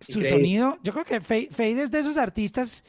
su 0.00 0.12
Increíble. 0.18 0.30
sonido. 0.30 0.78
Yo 0.82 0.92
creo 0.92 1.04
que 1.04 1.20
Faye, 1.20 1.48
Faye 1.50 1.82
es 1.82 1.90
de 1.90 1.98
esos 2.00 2.16
artistas 2.16 2.82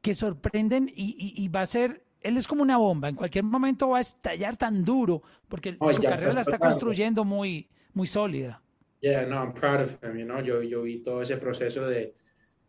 que 0.00 0.14
sorprenden 0.14 0.88
y, 0.94 1.16
y- 1.18 1.44
y 1.44 1.48
va 1.48 1.62
a 1.62 1.66
ser. 1.66 2.02
Él 2.20 2.36
es 2.36 2.46
como 2.46 2.62
una 2.62 2.76
bomba. 2.78 3.08
En 3.08 3.16
cualquier 3.16 3.44
momento 3.44 3.88
va 3.88 3.98
a 3.98 4.02
estallar 4.02 4.56
tan 4.56 4.84
duro 4.84 5.22
porque 5.48 5.74
Oh, 5.80 5.90
su 5.92 6.00
carrera 6.00 6.28
está 6.28 6.34
la 6.34 6.40
está 6.42 6.58
construyendo 6.58 7.24
muy, 7.24 7.68
muy 7.94 8.06
sólida. 8.06 8.62
Yeah, 9.00 9.26
no, 9.26 9.42
I'm 9.42 9.52
proud 9.52 9.80
of 9.80 9.96
him, 10.04 10.16
you 10.16 10.24
know. 10.24 10.40
Yo, 10.40 10.62
yo 10.62 10.82
vi 10.82 11.02
todo 11.02 11.22
ese 11.22 11.36
proceso 11.36 11.88
de, 11.88 12.14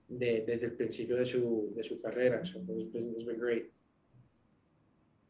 de- 0.07 0.43
desde 0.47 0.65
el 0.65 0.71
principio 0.73 1.15
de 1.15 1.25
su, 1.27 1.71
de 1.75 1.83
su 1.83 2.01
carrera. 2.01 2.43
So 2.43 2.59
it's 2.75 2.91
been, 2.91 3.11
it's 3.15 3.25
been 3.25 3.37
great. 3.39 3.65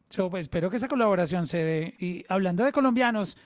So, 0.08 0.30
pues, 0.30 0.44
espero 0.44 0.70
que 0.70 0.76
esa 0.76 0.88
colaboración 0.88 1.46
se 1.46 1.58
dé. 1.58 1.94
Y 1.98 2.24
hablando 2.28 2.64
de 2.64 2.72
colombianos, 2.72 3.36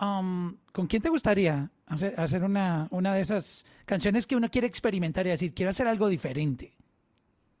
um, 0.00 0.56
¿con 0.72 0.86
quién 0.86 1.02
te 1.02 1.08
gustaría 1.08 1.70
hacer, 1.86 2.14
hacer 2.18 2.44
una, 2.44 2.88
una 2.90 3.14
de 3.14 3.20
esas 3.20 3.64
canciones 3.84 4.26
que 4.26 4.36
uno 4.36 4.50
quiere 4.50 4.66
experimentar 4.66 5.26
y 5.26 5.30
decir, 5.30 5.54
quiero 5.54 5.70
hacer 5.70 5.86
algo 5.86 6.08
diferente? 6.08 6.72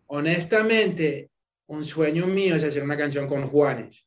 Honestamente, 0.06 1.30
un 1.66 1.84
sueño 1.84 2.26
mío 2.26 2.56
es 2.56 2.64
hacer 2.64 2.82
una 2.82 2.96
canción 2.96 3.26
con 3.26 3.48
Juanes. 3.48 4.06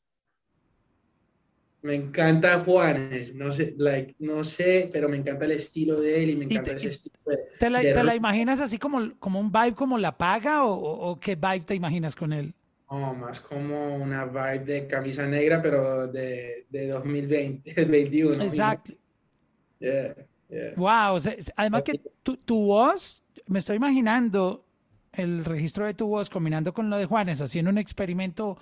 Me 1.82 1.96
encanta 1.96 2.63
Juanes, 2.63 3.34
no 3.36 3.51
sé, 3.51 3.74
like, 3.77 4.15
no 4.20 4.44
sé, 4.44 4.89
pero 4.91 5.08
me 5.08 5.17
encanta 5.17 5.46
el 5.46 5.51
estilo 5.51 6.00
de 6.00 6.24
él 6.24 6.29
y 6.32 6.36
me 6.36 6.46
encanta 6.46 6.72
ese 6.72 6.89
estilo 6.89 7.20
de, 7.25 7.38
¿Te 7.60 7.70
la, 7.70 7.82
de 7.82 7.94
te 7.94 8.03
la 8.03 8.15
imaginas 8.15 8.60
así 8.60 8.77
como, 8.77 9.17
como 9.20 9.39
un 9.39 9.51
vibe 9.51 9.75
como 9.75 9.98
La 9.98 10.17
Paga 10.17 10.65
o 10.65 11.20
qué 11.20 11.36
vibe 11.36 11.62
te 11.62 11.75
imaginas 11.75 12.15
con 12.15 12.34
él? 12.34 12.53
Oh, 12.89 13.13
más 13.13 13.41
como 13.41 13.96
una 13.98 14.25
vibe 14.25 14.60
de 14.60 14.88
camisa 14.88 15.25
negra, 15.27 15.62
pero 15.62 16.08
de, 16.08 16.65
de 16.70 16.88
2020, 16.88 17.74
2021. 17.74 18.44
Exacto. 18.44 18.94
Yeah, 19.79 20.15
yeah. 20.50 20.74
Wow, 20.75 21.15
o 21.15 21.20
sea, 21.20 21.36
además 21.56 21.84
que 21.84 22.00
tu, 22.24 22.38
tu 22.38 22.65
voz, 22.65 23.24
me 23.48 23.60
estoy 23.60 23.75
imaginando 23.75 24.63
el 25.12 25.44
registro 25.44 25.86
de 25.86 25.94
tu 25.96 26.08
voz 26.08 26.29
combinando 26.29 26.74
con 26.74 26.89
lo 26.89 26.98
de 26.98 27.06
Juanes, 27.06 27.41
haciendo 27.41 27.72
un 27.72 27.77
experimento 27.77 28.58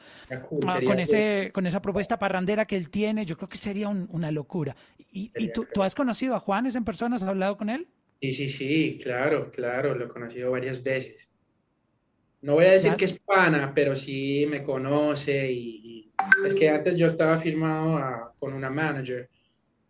ah, 0.68 0.80
con 0.86 1.00
ese, 1.00 1.52
con 1.54 1.68
esa 1.68 1.82
propuesta 1.82 2.18
parrandera 2.18 2.66
que 2.66 2.78
él 2.78 2.90
tiene, 2.90 3.26
yo 3.26 3.38
creo 3.38 3.50
que 3.50 3.58
sería 3.58 3.90
un- 3.90 4.08
una 4.12 4.32
locura. 4.32 4.76
¿Y, 5.12 5.32
y 5.38 5.50
tú, 5.50 5.66
tú 5.66 5.84
has 5.84 5.94
conocido 5.94 6.36
a 6.36 6.40
Juanes 6.40 6.76
en 6.76 6.84
persona? 6.86 7.18
¿Has 7.18 7.24
hablado 7.24 7.58
con 7.58 7.70
él? 7.70 7.88
Sí, 8.22 8.34
sí, 8.34 8.50
sí, 8.50 9.00
claro, 9.04 9.52
claro, 9.52 9.94
lo 9.94 10.06
he 10.06 10.08
conocido 10.08 10.52
varias 10.52 10.82
veces. 10.82 11.30
No 12.46 12.54
voy 12.54 12.66
a 12.66 12.72
decir 12.74 12.92
Ya. 12.92 12.98
que 12.98 13.06
es 13.06 13.18
pana, 13.20 13.74
pero 13.74 13.96
sí 13.96 14.46
me 14.48 14.64
conoce 14.64 15.52
y, 15.52 15.58
y- 15.84 16.14
es 16.46 16.54
que 16.54 16.70
antes 16.70 16.96
yo 16.96 17.08
estaba 17.08 17.38
firmado 17.40 17.98
a- 17.98 18.34
con 18.40 18.54
una 18.54 18.70
manager 18.70 19.28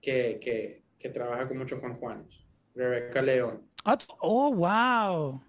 que, 0.02 0.40
que, 0.42 0.84
que 0.98 1.10
trabaja 1.10 1.48
con 1.50 1.58
mucho 1.58 1.82
con 1.82 1.96
Juanes, 1.96 2.40
Rebeca 2.74 3.22
León. 3.22 3.62
Ah, 3.84 3.98
tú- 3.98 4.06
Oh, 4.22 4.54
wow. 4.54 5.42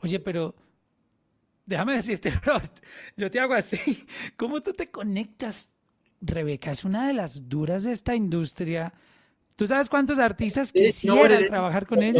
Oye, 0.00 0.20
pero 0.20 0.54
déjame 1.66 1.94
decirte, 1.94 2.30
bro, 2.44 2.56
yo 3.16 3.28
te 3.30 3.40
hago 3.40 3.54
así. 3.54 4.06
¿Cómo 4.36 4.62
tú 4.62 4.72
te 4.72 4.90
conectas? 4.92 5.70
Rebeca 6.20 6.70
es 6.70 6.84
una 6.84 7.08
de 7.08 7.14
las 7.14 7.48
duras 7.48 7.82
de 7.82 7.90
esta 7.92 8.14
industria. 8.14 8.94
¿Tú 9.56 9.66
sabes 9.66 9.88
cuántos 9.88 10.18
artistas 10.18 10.68
Sí, 10.68 10.86
quisieran 10.86 11.44
trabajar 11.46 11.86
con 11.86 12.00
que, 12.00 12.12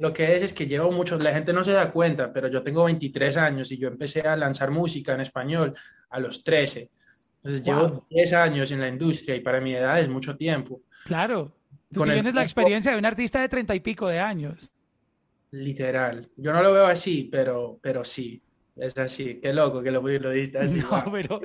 lo 0.00 0.12
que 0.12 0.34
es 0.34 0.42
es 0.42 0.52
que 0.52 0.66
llevo 0.66 0.90
mucho, 0.90 1.16
la 1.18 1.32
gente 1.32 1.52
no 1.52 1.62
se 1.62 1.72
da 1.72 1.90
cuenta, 1.90 2.32
pero 2.32 2.48
yo 2.48 2.62
tengo 2.62 2.84
23 2.84 3.36
años 3.36 3.70
y 3.70 3.78
yo 3.78 3.88
empecé 3.88 4.22
a 4.22 4.34
lanzar 4.36 4.70
música 4.70 5.14
en 5.14 5.20
español 5.20 5.72
a 6.10 6.18
los 6.18 6.42
13. 6.42 6.90
Entonces 7.36 7.62
Wow. 7.62 7.74
llevo 7.74 8.06
10 8.10 8.32
años 8.34 8.70
en 8.72 8.80
la 8.80 8.88
industria 8.88 9.36
y 9.36 9.40
para 9.40 9.60
mi 9.60 9.74
edad 9.74 10.00
es 10.00 10.08
mucho 10.08 10.36
tiempo. 10.36 10.82
Claro. 11.04 11.52
Tú 11.92 12.00
Con 12.00 12.08
el 12.08 12.16
tienes 12.16 12.34
la 12.34 12.42
experiencia 12.42 12.92
de 12.92 12.98
un 12.98 13.04
artista 13.04 13.40
de 13.40 13.48
treinta 13.48 13.74
y 13.74 13.80
pico 13.80 14.08
de 14.08 14.18
años. 14.18 14.70
Literal. 15.52 16.28
Yo 16.36 16.52
no 16.52 16.62
lo 16.62 16.72
veo 16.72 16.86
así, 16.86 17.28
pero, 17.30 17.78
pero 17.82 18.04
sí. 18.04 18.40
Es 18.80 18.96
así. 18.96 19.38
Qué 19.42 19.52
loco 19.52 19.82
que 19.82 19.90
lo, 19.90 20.00
lo 20.00 20.30
diste 20.30 20.58
así. 20.58 20.78
No, 20.80 21.04
pero, 21.12 21.40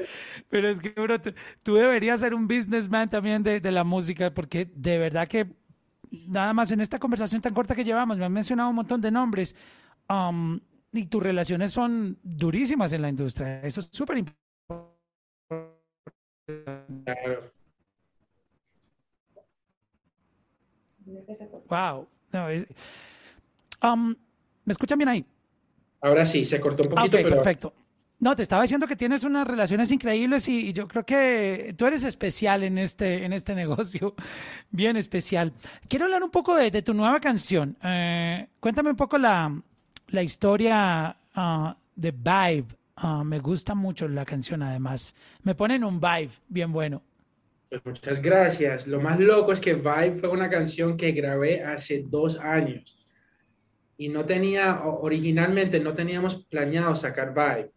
pero 0.50 0.70
es 0.70 0.80
que, 0.80 0.90
bro, 0.90 1.20
tú, 1.22 1.34
tú 1.64 1.76
deberías 1.76 2.22
ser 2.22 2.34
un 2.34 2.48
businessman 2.48 3.10
también 3.10 3.44
de, 3.44 3.60
de 3.60 3.72
la 3.72 3.84
música, 3.84 4.34
porque 4.34 4.72
de 4.74 4.98
verdad 4.98 5.28
que 5.28 5.46
nada 6.28 6.54
más 6.54 6.72
en 6.72 6.80
esta 6.80 6.98
conversación 6.98 7.42
tan 7.42 7.54
corta 7.54 7.76
que 7.76 7.84
llevamos, 7.84 8.18
me 8.18 8.24
han 8.26 8.32
mencionado 8.32 8.70
un 8.70 8.76
montón 8.76 9.02
de 9.02 9.12
nombres 9.12 9.54
um, 10.10 10.58
y 10.94 11.06
tus 11.08 11.22
relaciones 11.22 11.74
son 11.74 12.18
durísimas 12.24 12.94
en 12.94 13.02
la 13.02 13.10
industria. 13.10 13.60
Eso 13.62 13.82
es 13.82 13.90
súper 13.92 14.18
importante. 14.20 14.96
Claro. 17.04 17.52
Wow. 21.70 22.08
No, 22.32 22.50
es- 22.50 22.66
um, 23.84 24.16
¿me 24.64 24.72
escuchan 24.72 24.98
bien 24.98 25.10
ahí? 25.10 25.26
Ahora 26.06 26.24
sí, 26.24 26.46
se 26.46 26.62
cortó 26.62 26.88
un 26.88 26.94
poquito, 26.94 27.18
pero 27.18 27.36
perfecto. 27.38 27.74
No, 28.20 28.36
te 28.36 28.44
estaba 28.44 28.62
diciendo 28.62 28.86
que 28.86 28.96
tienes 28.96 29.24
unas 29.24 29.48
relaciones 29.48 29.92
increíbles 29.92 30.48
y, 30.48 30.68
y 30.68 30.74
yo 30.74 30.88
creo 30.88 31.04
que 31.04 31.74
tú 31.76 31.88
eres 31.88 32.04
especial 32.04 32.62
en 32.62 32.78
este, 32.78 33.26
en 33.26 33.34
este 33.34 33.56
negocio, 33.64 34.14
bien 34.70 34.98
especial. 34.98 35.52
Quiero 35.90 36.06
hablar 36.06 36.22
un 36.22 36.30
poco 36.30 36.56
de, 36.56 36.70
de 36.70 36.84
tu 36.84 36.94
nueva 36.94 37.20
canción. 37.20 37.76
Eh, 37.84 38.48
cuéntame 38.60 38.92
un 38.92 38.96
poco 38.96 39.18
la, 39.18 39.52
la 40.10 40.22
historia 40.22 41.18
ah, 41.34 41.76
de 41.96 42.12
Vibe. 42.12 42.68
Ah, 42.98 43.24
me 43.24 43.40
gusta 43.40 43.74
mucho 43.74 44.08
la 44.08 44.26
canción, 44.26 44.62
además. 44.62 45.16
Me 45.42 45.56
ponen 45.56 45.84
un 45.84 46.00
vibe 46.00 46.30
bien 46.48 46.72
bueno. 46.72 47.02
pues 47.68 47.84
muchas 47.84 48.22
gracias. 48.22 48.86
Lo 48.86 49.02
más 49.02 49.20
loco 49.20 49.54
es 49.54 49.60
que 49.60 49.74
Vibe 49.74 50.18
fue 50.20 50.30
una 50.30 50.52
canción 50.52 50.98
que 50.98 51.14
grabé 51.14 51.64
hace 51.64 52.04
dos 52.08 52.38
años 52.38 53.05
y 53.98 54.10
no 54.10 54.26
tenía, 54.26 54.84
originalmente 54.86 55.80
no 55.80 55.94
teníamos 55.94 56.46
planeado 56.46 56.96
sacar 56.96 57.34
Vibe. 57.34 57.72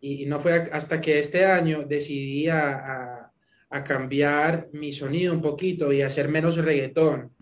Y, 0.00 0.22
y 0.24 0.26
no 0.26 0.38
fue 0.40 0.68
hasta 0.72 1.00
que 1.00 1.18
este 1.18 1.44
año 1.46 1.84
decidí 1.86 2.48
a, 2.48 2.70
a- 2.76 3.32
a 3.68 3.82
cambiar 3.82 4.68
mi 4.72 4.92
sonido 4.92 5.32
un 5.32 5.42
poquito 5.42 5.92
y 5.92 6.00
hacer 6.00 6.28
menos 6.28 6.56
reggaetón, 6.56 7.32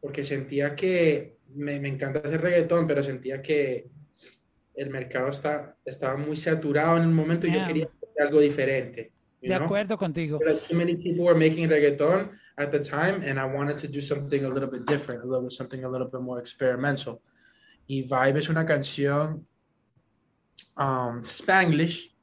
porque 0.00 0.24
sentía 0.24 0.74
que 0.76 1.38
me, 1.54 1.80
me 1.80 1.88
encanta 1.88 2.18
hacer 2.20 2.40
reggaetón, 2.42 2.86
pero 2.86 3.02
sentía 3.02 3.40
que 3.40 3.86
el 4.74 4.90
mercado 4.90 5.28
está, 5.30 5.76
estaba 5.84 6.16
muy 6.18 6.36
saturado 6.36 6.98
en 6.98 7.04
el 7.04 7.08
momento 7.10 7.46
y 7.46 7.50
yo 7.50 7.56
Yeah. 7.56 7.66
quería 7.66 7.84
hacer 7.86 8.26
algo 8.26 8.40
diferente. 8.40 9.12
De 9.40 9.48
know? 9.56 9.64
acuerdo 9.64 9.96
contigo. 9.96 10.38
Were 10.38 10.54
too 10.56 10.76
many 10.76 10.96
people 10.96 11.24
were 11.24 11.34
making 11.38 11.66
reggaeton 11.70 12.30
at 12.58 12.70
the 12.70 12.80
time, 12.80 13.22
and 13.26 13.38
I 13.38 13.44
wanted 13.46 13.78
to 13.78 13.88
do 13.88 14.00
something 14.02 14.44
a 14.44 14.48
little 14.50 14.68
bit 14.70 14.84
different, 14.86 15.22
a 15.24 15.26
little 15.26 15.48
something 15.50 15.82
a 15.82 15.88
little 15.88 16.08
bit 16.10 16.20
more 16.20 16.38
experimental. 16.38 17.22
Y 17.92 18.02
Vibe 18.02 18.38
es 18.38 18.48
una 18.48 18.64
canción 18.64 19.44
um, 20.76 21.20
Spanglish. 21.24 22.14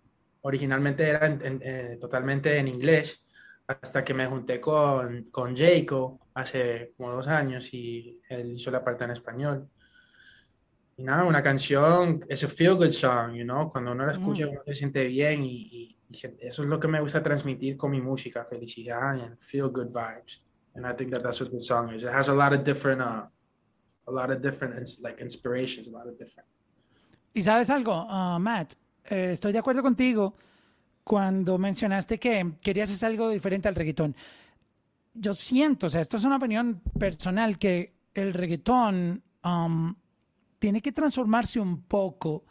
Originalmente 0.42 1.04
era 1.10 1.26
en- 1.26 1.42
en- 1.46 1.62
eh, 1.62 1.98
totalmente 2.00 2.58
en 2.58 2.70
inglés, 2.70 3.22
hasta 3.68 4.02
que 4.02 4.14
me 4.14 4.26
junté 4.28 4.62
con, 4.62 5.24
con 5.30 5.54
Jacob 5.58 6.20
hace 6.36 6.94
como 6.96 7.12
dos 7.12 7.28
años 7.28 7.74
y 7.74 8.18
él 8.30 8.54
hizo 8.54 8.72
la 8.72 8.82
parte 8.82 9.04
en 9.04 9.12
español. 9.12 9.68
Y 10.96 11.04
nada, 11.04 11.26
una 11.26 11.42
canción, 11.42 12.24
es 12.30 12.46
a 12.46 12.48
feel 12.48 12.76
good 12.76 12.92
song, 12.92 13.34
you 13.36 13.44
know, 13.44 13.68
cuando 13.68 13.92
uno 13.92 14.06
la 14.06 14.14
escucha 14.14 14.48
uno 14.48 14.62
se 14.66 14.74
siente 14.74 15.04
bien 15.06 15.44
y, 15.44 15.68
y- 15.70 15.98
y 16.10 16.18
eso 16.48 16.62
es 16.62 16.68
lo 16.70 16.80
que 16.80 16.88
me 16.88 17.02
gusta 17.02 17.22
transmitir 17.22 17.76
con 17.76 17.92
mi 17.92 18.00
música, 18.00 18.46
felicidad 18.46 19.20
and 19.22 19.38
feel 19.38 19.68
good 19.68 19.92
vibes. 19.92 20.42
And 20.76 20.86
I 20.86 20.96
think 20.96 21.12
that 21.12 21.22
that's 21.24 21.42
what 21.42 21.50
the 21.52 21.60
song 21.60 21.94
is. 21.94 22.04
It 22.04 22.10
has 22.10 22.30
a 22.30 22.34
lot 22.34 22.54
of 22.54 22.64
different, 22.64 23.02
uh, 23.02 23.26
a 24.08 24.12
lot 24.12 24.32
of 24.32 24.42
different, 24.42 24.76
like 25.02 25.22
inspirations, 25.22 25.88
a 25.88 25.92
lot 25.92 26.08
of 26.08 26.18
different. 26.18 26.48
Y 27.34 27.42
sabes 27.42 27.70
algo, 27.70 28.06
Ah, 28.10 28.38
Matt, 28.40 28.74
Eh, 29.10 29.32
estoy 29.32 29.54
de 29.54 29.60
acuerdo 29.60 29.82
contigo 29.82 30.36
cuando 31.04 31.58
mencionaste 31.58 32.20
que 32.20 32.56
querías 32.62 32.92
hacer 32.92 33.08
algo 33.08 33.30
diferente 33.30 33.70
al 33.70 33.76
reggaetón. 33.76 34.14
Yo 35.14 35.34
siento, 35.34 35.88
o 35.88 35.90
sea, 35.90 36.02
esto 36.02 36.18
es 36.18 36.26
una 36.26 36.36
opinión 36.36 36.82
personal, 37.00 37.58
que 37.58 37.94
el 38.14 38.34
reggaetón 38.34 39.24
um, 39.46 39.96
tiene 40.60 40.82
que 40.82 40.92
transformarse 40.92 41.60
un 41.60 41.84
poco, 41.84 42.44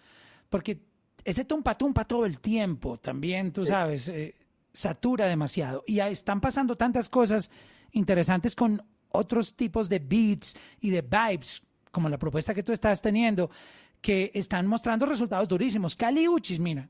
porque 0.48 0.80
ese 1.24 1.44
tumpa 1.44 1.74
tumpa 1.74 2.06
todo 2.06 2.24
el 2.24 2.38
tiempo 2.40 2.96
también, 2.98 3.52
tú 3.52 3.66
sabes, 3.66 4.08
eh, 4.08 4.34
satura 4.72 5.26
demasiado. 5.26 5.84
Y 5.86 6.00
ahí 6.00 6.12
están 6.12 6.40
pasando 6.40 6.76
tantas 6.76 7.10
cosas 7.10 7.50
interesantes 7.92 8.54
con 8.56 8.82
otros 9.16 9.54
tipos 9.54 9.88
de 9.88 9.98
beats 9.98 10.54
y 10.80 10.90
de 10.90 11.02
vibes, 11.02 11.62
como 11.90 12.08
la 12.08 12.18
propuesta 12.18 12.54
que 12.54 12.62
tú 12.62 12.72
estás 12.72 13.00
teniendo, 13.02 13.50
que 14.00 14.30
están 14.34 14.66
mostrando 14.66 15.06
resultados 15.06 15.48
durísimos. 15.48 15.96
Cali 15.96 16.28
Uchis, 16.28 16.60
mira, 16.60 16.88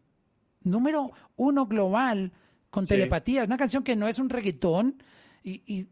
número 0.62 1.12
uno 1.36 1.66
global 1.66 2.32
con 2.70 2.84
Sí. 2.86 2.90
telepatía. 2.94 3.42
Es 3.42 3.46
una 3.46 3.56
canción 3.56 3.82
que 3.82 3.96
no 3.96 4.08
es 4.08 4.18
un 4.18 4.28
reggaetón 4.28 5.02
y, 5.44 5.62
y 5.66 5.86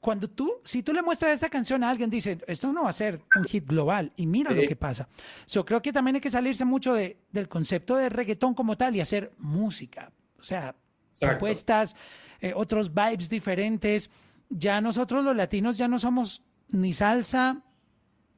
cuando 0.00 0.28
tú, 0.28 0.52
si 0.64 0.82
tú 0.82 0.92
le 0.92 1.02
muestras 1.02 1.32
esta 1.32 1.48
canción 1.48 1.82
a 1.82 1.88
alguien, 1.90 2.10
dice, 2.10 2.38
esto 2.46 2.70
no 2.72 2.84
va 2.84 2.90
a 2.90 2.92
ser 2.92 3.22
un 3.36 3.44
hit 3.44 3.66
global 3.66 4.12
y 4.16 4.26
mira 4.26 4.50
Sí. 4.50 4.56
lo 4.62 4.68
que 4.68 4.76
pasa. 4.76 5.08
Yo 5.46 5.64
creo 5.64 5.80
que 5.80 5.92
también 5.92 6.16
hay 6.16 6.20
que 6.20 6.30
salirse 6.30 6.64
mucho 6.66 6.92
de- 6.94 7.16
del 7.32 7.48
concepto 7.48 7.96
de 7.96 8.10
reggaetón 8.10 8.54
como 8.54 8.76
tal 8.76 8.94
y 8.94 9.00
hacer 9.00 9.32
música. 9.38 10.12
O 10.38 10.42
sea, 10.42 10.74
Exacto. 11.10 11.26
propuestas, 11.38 11.96
eh, 12.40 12.52
otros 12.54 12.92
vibes 12.92 13.30
diferentes. 13.30 14.10
Ya 14.48 14.80
nosotros 14.80 15.24
los 15.24 15.36
latinos 15.36 15.78
ya 15.78 15.88
no 15.88 15.98
somos 15.98 16.42
ni 16.68 16.92
salsa, 16.92 17.62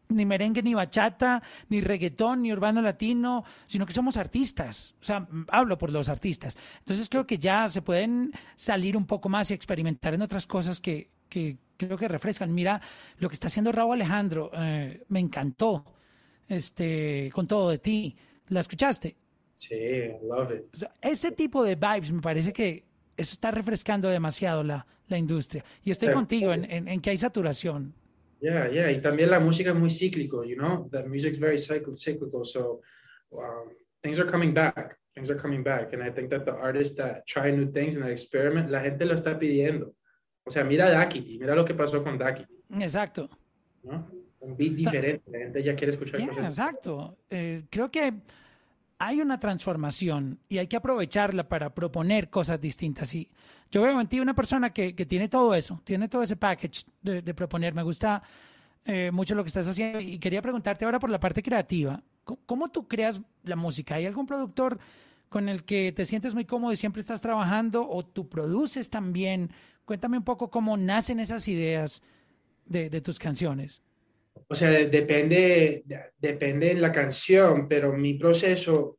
ni 0.08 0.24
merengue, 0.24 0.62
ni 0.62 0.74
bachata, 0.74 1.42
ni 1.68 1.80
reggaetón, 1.80 2.42
ni 2.42 2.52
urbano 2.52 2.80
latino, 2.80 3.44
sino 3.66 3.86
que 3.86 3.92
somos 3.92 4.16
artistas. 4.16 4.94
O 5.00 5.04
sea, 5.04 5.26
hablo 5.48 5.76
por 5.78 5.92
los 5.92 6.08
artistas. 6.08 6.56
Entonces 6.78 7.08
creo 7.08 7.26
que 7.26 7.38
ya 7.38 7.68
se 7.68 7.82
pueden 7.82 8.32
salir 8.56 8.96
un 8.96 9.06
poco 9.06 9.28
más 9.28 9.50
y 9.50 9.54
experimentar 9.54 10.14
en 10.14 10.22
otras 10.22 10.46
cosas 10.46 10.80
que, 10.80 11.10
que 11.28 11.58
creo 11.76 11.98
que 11.98 12.08
refrescan. 12.08 12.54
Mira 12.54 12.80
lo 13.18 13.28
que 13.28 13.34
está 13.34 13.48
haciendo 13.48 13.72
Raúl 13.72 13.94
Alejandro, 13.94 14.50
eh, 14.54 15.04
me 15.08 15.20
encantó. 15.20 15.84
Este, 16.48 17.30
con 17.32 17.46
todo 17.46 17.70
de 17.70 17.78
ti. 17.78 18.16
¿La 18.48 18.60
escuchaste? 18.60 19.16
Sí, 19.54 19.74
I 19.74 20.18
love 20.22 20.52
it. 20.52 20.74
O 20.74 20.76
sea, 20.76 20.92
ese 21.00 21.32
tipo 21.32 21.64
de 21.64 21.74
vibes 21.74 22.12
me 22.12 22.20
parece 22.20 22.52
que 22.52 22.84
eso 23.16 23.32
está 23.34 23.50
refrescando 23.50 24.08
demasiado 24.08 24.62
la, 24.62 24.86
la 25.08 25.18
industria. 25.18 25.64
Y 25.82 25.90
estoy 25.90 26.12
contigo 26.12 26.52
en, 26.52 26.88
en, 26.88 27.00
que 27.00 27.10
hay 27.10 27.16
saturación. 27.16 27.94
Yeah, 28.40 28.68
yeah. 28.70 28.90
Y 28.90 29.00
también 29.00 29.30
la 29.30 29.40
música 29.40 29.70
es 29.70 29.76
muy 29.76 29.90
cíclico, 29.90 30.44
you 30.44 30.56
know? 30.56 30.88
The 30.90 31.04
music's 31.04 31.38
very 31.38 31.58
cyclical, 31.58 32.44
so 32.44 32.80
um, 33.30 33.70
things 34.02 34.18
are 34.20 34.30
coming 34.30 34.52
back. 34.52 34.98
Things 35.14 35.30
are 35.30 35.40
coming 35.40 35.62
back. 35.62 35.94
And 35.94 36.02
I 36.02 36.10
think 36.10 36.28
that 36.30 36.44
the 36.44 36.52
artists 36.52 36.94
that 36.98 37.24
try 37.26 37.50
new 37.50 37.72
things 37.72 37.96
and 37.96 38.04
that 38.04 38.10
experiment, 38.10 38.70
la 38.70 38.82
gente 38.82 39.06
lo 39.06 39.14
está 39.14 39.38
pidiendo. 39.38 39.94
O 40.44 40.50
sea, 40.50 40.62
mira 40.62 40.90
Dakity, 40.90 41.38
mira 41.38 41.54
lo 41.54 41.64
que 41.64 41.74
pasó 41.74 42.02
con 42.02 42.18
Dakity. 42.18 42.54
Exacto. 42.78 43.30
¿No? 43.82 44.06
Un 44.40 44.56
beat 44.56 44.74
diferente, 44.74 45.22
la 45.30 45.38
gente 45.38 45.62
ya 45.62 45.74
quiere 45.74 45.92
escuchar 45.92 46.20
cosas. 46.28 46.44
Exacto. 46.44 47.16
Eh, 47.30 47.64
creo 47.70 47.90
que 47.90 48.12
hay 48.98 49.20
una 49.20 49.38
transformación 49.38 50.38
y 50.48 50.58
hay 50.58 50.66
que 50.66 50.76
aprovecharla 50.76 51.48
para 51.48 51.74
proponer 51.74 52.30
cosas 52.30 52.60
distintas. 52.60 53.14
Y 53.14 53.30
yo 53.70 53.82
veo 53.82 54.00
en 54.00 54.06
ti 54.06 54.20
una 54.20 54.34
persona 54.34 54.70
que, 54.70 54.94
que 54.94 55.06
tiene 55.06 55.28
todo 55.28 55.54
eso, 55.54 55.80
tiene 55.84 56.08
todo 56.08 56.22
ese 56.22 56.36
package 56.36 56.84
de, 57.02 57.34
proponer. 57.34 57.74
Me 57.74 57.82
gusta 57.82 58.22
eh, 58.84 59.10
mucho 59.12 59.34
lo 59.34 59.44
que 59.44 59.48
estás 59.48 59.68
haciendo 59.68 60.00
y 60.00 60.18
quería 60.18 60.40
preguntarte 60.40 60.84
ahora 60.84 60.98
por 60.98 61.10
la 61.10 61.20
parte 61.20 61.42
creativa. 61.42 62.02
¿Cómo, 62.24 62.68
tú 62.68 62.88
creas 62.88 63.20
la 63.44 63.54
música? 63.54 63.96
¿Hay 63.96 64.06
algún 64.06 64.26
productor 64.26 64.78
con 65.28 65.48
el 65.48 65.64
que 65.64 65.92
te 65.92 66.04
sientes 66.04 66.34
muy 66.34 66.44
cómodo 66.44 66.72
y 66.72 66.76
siempre 66.76 67.00
estás 67.00 67.20
trabajando 67.20 67.88
o 67.88 68.04
tú 68.04 68.28
produces 68.28 68.90
también? 68.90 69.50
Cuéntame 69.84 70.18
un 70.18 70.24
poco 70.24 70.50
cómo 70.50 70.76
nacen 70.76 71.20
esas 71.20 71.46
ideas 71.46 72.02
de, 72.64 72.90
de 72.90 73.00
tus 73.00 73.18
canciones. 73.20 73.82
O 74.48 74.54
sea, 74.54 74.70
depende, 74.70 75.84
depende 76.16 76.70
en 76.70 76.80
la 76.80 76.92
canción, 76.92 77.68
pero 77.68 77.92
mi 77.92 78.14
proceso, 78.14 78.98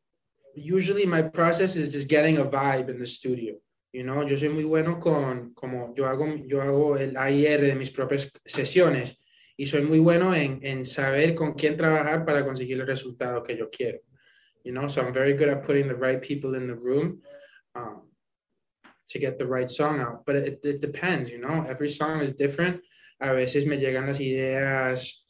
usually 0.55 1.05
my 1.05 1.23
process 1.23 1.75
is 1.75 1.93
just 1.93 2.09
getting 2.09 2.37
a 2.37 2.43
vibe 2.43 2.89
in 2.89 2.99
the 2.99 3.05
studio. 3.05 3.55
You 3.93 4.03
know, 4.03 4.23
yo 4.23 4.37
soy 4.37 4.49
muy 4.49 4.63
bueno 4.63 4.99
con, 4.99 5.53
como 5.53 5.93
yo 5.95 6.05
hago, 6.05 6.35
yo 6.45 6.61
hago 6.61 6.97
el 6.97 7.15
AIR 7.15 7.61
de 7.61 7.75
mis 7.75 7.89
propias 7.89 8.31
sesiones 8.45 9.17
y 9.57 9.65
soy 9.65 9.81
muy 9.81 9.99
bueno 9.99 10.35
en, 10.35 10.59
en 10.61 10.85
saber 10.85 11.33
con 11.33 11.53
quién 11.53 11.77
trabajar 11.77 12.25
para 12.25 12.45
conseguir 12.45 12.79
el 12.79 12.85
resultado 12.85 13.41
que 13.41 13.57
yo 13.57 13.69
quiero. 13.69 13.99
You 14.63 14.73
know, 14.73 14.87
so 14.89 15.01
I'm 15.01 15.13
very 15.13 15.33
good 15.33 15.47
at 15.47 15.63
putting 15.65 15.87
the 15.87 15.95
right 15.95 16.21
people 16.21 16.55
in 16.55 16.67
the 16.67 16.75
room 16.75 17.21
um, 17.73 18.01
to 19.09 19.19
get 19.19 19.39
the 19.39 19.47
right 19.47 19.69
song 19.69 20.01
out. 20.01 20.25
But 20.25 20.35
it, 20.35 20.59
it 20.63 20.81
depends, 20.81 21.29
you 21.29 21.39
know, 21.39 21.65
every 21.67 21.89
song 21.89 22.21
is 22.21 22.33
different. 22.33 22.81
A 23.21 23.33
veces 23.33 23.65
me 23.65 23.77
llegan 23.77 24.07
las 24.07 24.19
ideas 24.19 25.26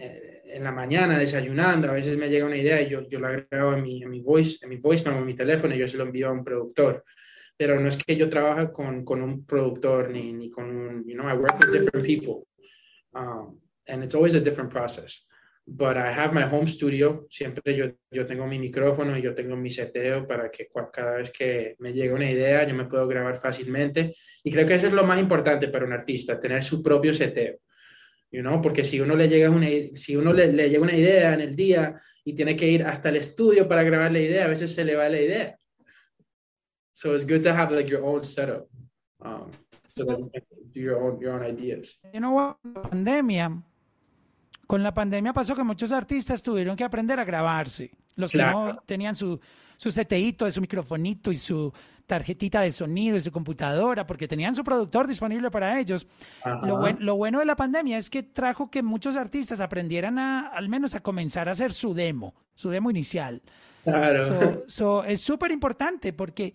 en 0.00 0.64
la 0.64 0.72
mañana 0.72 1.18
desayunando, 1.18 1.88
a 1.88 1.92
veces 1.92 2.16
me 2.16 2.28
llega 2.28 2.46
una 2.46 2.56
idea 2.56 2.80
y 2.80 2.88
yo, 2.88 3.08
yo 3.08 3.20
la 3.20 3.46
grabo 3.50 3.74
en 3.74 3.82
mi, 3.82 4.02
en 4.02 4.10
mi 4.10 4.20
voice, 4.20 4.58
en 4.62 4.70
mi 4.70 4.76
voice 4.76 5.08
en 5.08 5.24
mi 5.24 5.34
teléfono 5.34 5.74
y 5.74 5.78
yo 5.78 5.88
se 5.88 5.96
lo 5.96 6.04
envío 6.04 6.28
a 6.28 6.32
un 6.32 6.44
productor. 6.44 7.04
Pero 7.56 7.80
no 7.80 7.88
es 7.88 7.96
que 7.96 8.16
yo 8.16 8.28
trabaje 8.28 8.70
con, 8.72 9.04
con 9.04 9.20
un 9.20 9.44
productor 9.44 10.10
ni, 10.10 10.32
ni 10.32 10.50
con 10.50 10.64
un, 10.64 11.04
you 11.06 11.14
know, 11.14 11.28
I 11.28 11.34
work 11.34 11.58
with 11.60 11.72
different 11.72 12.06
people. 12.06 12.46
Um, 13.14 13.60
and 13.88 14.04
it's 14.04 14.14
always 14.14 14.34
a 14.34 14.40
different 14.40 14.70
process. 14.70 15.26
But 15.66 15.96
I 15.96 16.12
have 16.12 16.32
my 16.32 16.44
home 16.44 16.66
studio, 16.66 17.26
siempre 17.28 17.76
yo, 17.76 17.90
yo 18.10 18.26
tengo 18.26 18.46
mi 18.46 18.58
micrófono 18.58 19.18
y 19.18 19.22
yo 19.22 19.34
tengo 19.34 19.54
mi 19.54 19.70
seteo 19.70 20.26
para 20.26 20.50
que 20.50 20.68
cada 20.92 21.16
vez 21.16 21.30
que 21.30 21.74
me 21.80 21.92
llega 21.92 22.14
una 22.14 22.30
idea 22.30 22.66
yo 22.66 22.74
me 22.74 22.86
puedo 22.86 23.06
grabar 23.06 23.36
fácilmente. 23.36 24.14
Y 24.44 24.50
creo 24.50 24.66
que 24.66 24.76
eso 24.76 24.86
es 24.86 24.92
lo 24.92 25.04
más 25.04 25.20
importante 25.20 25.68
para 25.68 25.84
un 25.84 25.92
artista, 25.92 26.40
tener 26.40 26.62
su 26.62 26.82
propio 26.82 27.12
seteo 27.12 27.58
you 28.30 28.42
know? 28.42 28.60
porque 28.60 28.84
si 28.84 29.00
uno 29.00 29.14
le 29.14 29.28
llega 29.28 29.50
una, 29.50 29.68
si 29.94 30.16
uno 30.16 30.32
le, 30.32 30.52
le, 30.52 30.68
llega 30.68 30.82
una 30.82 30.94
idea 30.94 31.34
en 31.34 31.40
el 31.40 31.56
día 31.56 32.00
y 32.24 32.34
tiene 32.34 32.56
que 32.56 32.66
ir 32.66 32.84
hasta 32.84 33.08
el 33.08 33.16
estudio 33.16 33.68
para 33.68 33.82
grabar 33.82 34.12
la 34.12 34.20
idea, 34.20 34.44
a 34.44 34.48
veces 34.48 34.74
se 34.74 34.84
le 34.84 34.94
va 34.94 35.08
la 35.08 35.20
idea. 35.20 35.58
So 36.92 37.14
it's 37.14 37.24
good 37.24 37.42
to 37.42 37.54
have 37.54 37.72
like 37.72 37.88
your 37.88 38.04
own 38.04 38.24
setup, 38.24 38.68
um, 39.20 39.52
so 39.86 40.04
that 40.04 40.18
you 40.18 40.30
can 40.30 40.42
do 40.72 40.80
your 40.80 41.00
own, 41.00 41.20
your 41.20 41.32
own 41.32 41.44
ideas. 41.44 42.00
You 42.12 42.20
know 42.20 42.32
what? 42.32 42.56
pandemia, 42.90 43.62
con 44.66 44.82
la 44.82 44.92
pandemia 44.92 45.32
pasó 45.32 45.54
que 45.54 45.62
muchos 45.62 45.92
artistas 45.92 46.42
tuvieron 46.42 46.76
que 46.76 46.84
aprender 46.84 47.20
a 47.20 47.24
grabarse. 47.24 47.92
Los 48.16 48.32
que 48.32 48.38
no 48.38 48.82
tenían 48.84 49.14
su, 49.14 49.38
su 49.78 49.90
CTito, 49.90 50.50
su 50.50 50.60
microfonito 50.60 51.30
y 51.30 51.36
su 51.36 51.72
tarjetita 52.04 52.62
de 52.62 52.70
sonido 52.72 53.16
y 53.16 53.20
su 53.20 53.30
computadora, 53.30 54.06
porque 54.06 54.26
tenían 54.26 54.54
su 54.54 54.64
productor 54.64 55.06
disponible 55.06 55.50
para 55.50 55.78
ellos. 55.78 56.06
Lo, 56.64 56.90
lo, 56.98 57.16
bueno 57.16 57.38
de 57.38 57.44
la 57.44 57.54
pandemia 57.54 57.96
es 57.96 58.10
que 58.10 58.24
trajo 58.24 58.70
que 58.70 58.82
muchos 58.82 59.16
artistas 59.16 59.60
aprendieran 59.60 60.18
a, 60.18 60.48
al 60.48 60.68
menos 60.68 60.94
a 60.96 61.00
comenzar 61.00 61.48
a 61.48 61.52
hacer 61.52 61.72
su 61.72 61.94
demo, 61.94 62.34
su 62.54 62.70
demo 62.70 62.90
inicial. 62.90 63.40
Claro. 63.84 64.64
So, 64.66 65.04
es 65.04 65.20
súper 65.20 65.52
importante 65.52 66.12
porque 66.12 66.52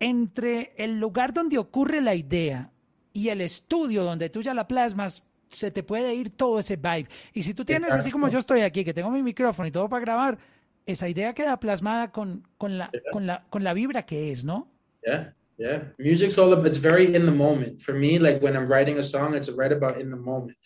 entre 0.00 0.72
el 0.78 0.98
lugar 0.98 1.34
donde 1.34 1.58
ocurre 1.58 2.00
la 2.00 2.14
idea 2.14 2.70
y 3.12 3.28
el 3.28 3.42
estudio 3.42 4.02
donde 4.02 4.30
tú 4.30 4.40
ya 4.40 4.54
la 4.54 4.66
plasmas, 4.66 5.24
se 5.50 5.70
te 5.70 5.82
puede 5.82 6.14
ir 6.14 6.30
todo 6.30 6.60
ese 6.60 6.76
vibe. 6.76 7.08
Y 7.34 7.42
si 7.42 7.52
tú 7.52 7.66
tienes, 7.66 7.92
así 7.92 8.10
como 8.10 8.28
yo 8.28 8.38
estoy 8.38 8.62
aquí, 8.62 8.82
que 8.82 8.94
tengo 8.94 9.10
mi 9.10 9.22
micrófono 9.22 9.68
y 9.68 9.70
todo 9.70 9.88
para 9.88 10.00
grabar, 10.00 10.38
esa 10.86 11.08
idea 11.08 11.34
queda 11.34 11.58
plasmada 11.58 12.12
con, 12.12 12.46
con, 12.56 12.78
la, 12.78 12.90
con, 13.12 13.26
la, 13.26 13.44
con 13.50 13.64
la 13.64 13.74
vibra 13.74 14.06
que 14.06 14.30
es, 14.30 14.44
¿no? 14.44 14.72
Yeah, 15.04 15.34
yeah. 15.58 15.92
Music's 15.98 16.38
all 16.38 16.52
about, 16.52 16.66
it's 16.66 16.78
very 16.78 17.14
in 17.14 17.26
the 17.26 17.32
moment. 17.32 17.82
For 17.82 17.94
me, 17.94 18.18
like 18.18 18.40
when 18.40 18.54
I'm 18.54 18.68
writing 18.68 18.98
a 18.98 19.02
song, 19.02 19.34
it's 19.34 19.50
right 19.50 19.72
about 19.72 20.00
in 20.00 20.10
the 20.10 20.16
moment. 20.16 20.56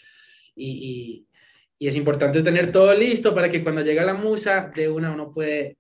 Y, 0.55 0.67
y, 0.67 1.27
y 1.79 1.89
es 1.89 1.97
importante 1.97 2.43
tener 2.43 2.71
todo 2.71 2.95
listo 2.95 3.35
para 3.35 3.49
que 3.49 3.63
cuando 3.63 3.83
llega 3.83 4.05
la 4.05 4.15
musa, 4.15 4.71
de 4.75 4.89
una 4.91 5.11
uno 5.11 5.33
puede 5.33 5.79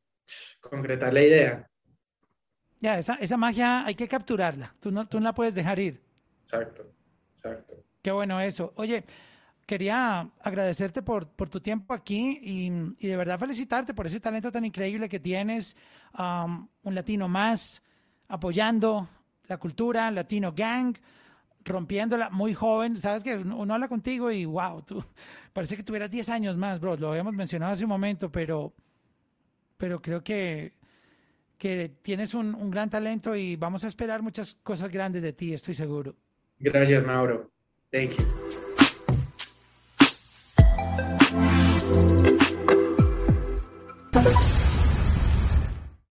concretar 0.60 1.12
la 1.12 1.22
idea. 1.22 1.70
Ya, 2.80 2.98
esa, 2.98 3.16
esa 3.16 3.36
magia 3.36 3.84
hay 3.84 3.94
que 3.94 4.08
capturarla. 4.08 4.74
Tú 4.80 4.90
no, 4.90 5.06
tú 5.06 5.20
no 5.20 5.24
la 5.24 5.34
puedes 5.34 5.54
dejar 5.54 5.78
ir. 5.78 6.00
Exacto, 6.42 6.90
exacto. 7.34 7.84
Qué 8.00 8.10
bueno 8.10 8.40
eso. 8.40 8.72
Oye, 8.76 9.04
quería 9.70 10.28
agradecerte 10.40 11.00
por, 11.00 11.28
por 11.28 11.48
tu 11.48 11.60
tiempo 11.60 11.94
aquí 11.94 12.40
y, 12.42 12.72
y, 12.98 13.06
de 13.06 13.16
verdad 13.16 13.38
felicitarte 13.38 13.94
por 13.94 14.04
ese 14.04 14.18
talento 14.18 14.50
tan 14.50 14.64
increíble 14.64 15.08
que 15.08 15.20
tienes. 15.20 15.76
Um, 16.18 16.66
un 16.82 16.92
latino 16.96 17.28
más, 17.28 17.80
apoyando 18.26 19.08
la 19.46 19.58
cultura, 19.58 20.10
Latino 20.10 20.52
Gang, 20.52 20.96
rompiéndola, 21.64 22.30
muy 22.30 22.52
joven. 22.52 22.96
Sabes 22.96 23.22
que 23.22 23.36
uno 23.36 23.72
habla 23.72 23.86
contigo 23.86 24.32
y 24.32 24.44
wow, 24.44 24.82
tú 24.82 25.04
parece 25.52 25.76
que 25.76 25.84
tuvieras 25.84 26.10
10 26.10 26.28
años 26.30 26.56
más, 26.56 26.80
bro. 26.80 26.96
Lo 26.96 27.10
habíamos 27.10 27.34
mencionado 27.34 27.70
hace 27.70 27.84
un 27.84 27.90
momento, 27.90 28.28
pero, 28.28 28.74
pero 29.76 30.02
creo 30.02 30.24
que, 30.24 30.72
que 31.58 31.94
tienes 32.02 32.34
un, 32.34 32.56
un 32.56 32.72
gran 32.72 32.90
talento 32.90 33.36
y 33.36 33.54
vamos 33.54 33.84
a 33.84 33.86
esperar 33.86 34.20
muchas 34.20 34.52
cosas 34.64 34.90
grandes 34.90 35.22
de 35.22 35.32
ti, 35.32 35.54
estoy 35.54 35.76
seguro. 35.76 36.16
Gracias, 36.58 37.06
Mauro. 37.06 37.48
Thank 37.92 38.16
you. 38.18 38.69